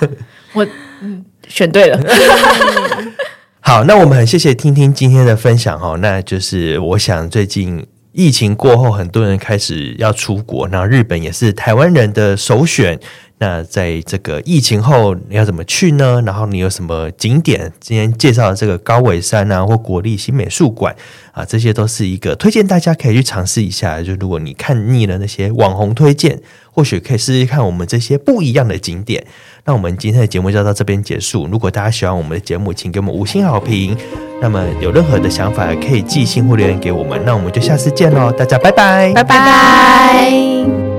[0.00, 0.08] 对，
[0.54, 0.66] 我
[1.00, 2.00] 嗯选对了。
[3.60, 5.96] 好，那我们很谢谢听听今天的分享哦。
[6.00, 12.98] 那就是我想最近疫情过后，很多人开始要出国，那日本也是台湾人的首选。
[13.38, 16.22] 那在这个疫情后，你要怎么去呢？
[16.24, 17.72] 然后你有什么景点？
[17.80, 20.94] 今天介绍的这个高尾山啊，或国立新美术馆
[21.32, 24.00] 啊，这些都是一个推荐，大家可以去尝试一下。
[24.00, 26.40] 就如果你看腻了那些网红推荐，
[26.74, 29.24] 或许可以试试看我们这些不一样的景点。
[29.64, 31.46] 那我们今天的节目就到这边结束。
[31.46, 33.96] 如果大家喜欢我们的节目，请给我们五星好评。
[34.42, 37.18] 那么有任何的想法，可以寄信或留言给我们。
[37.24, 40.93] 那我们就下次见喽，大家拜拜，拜拜。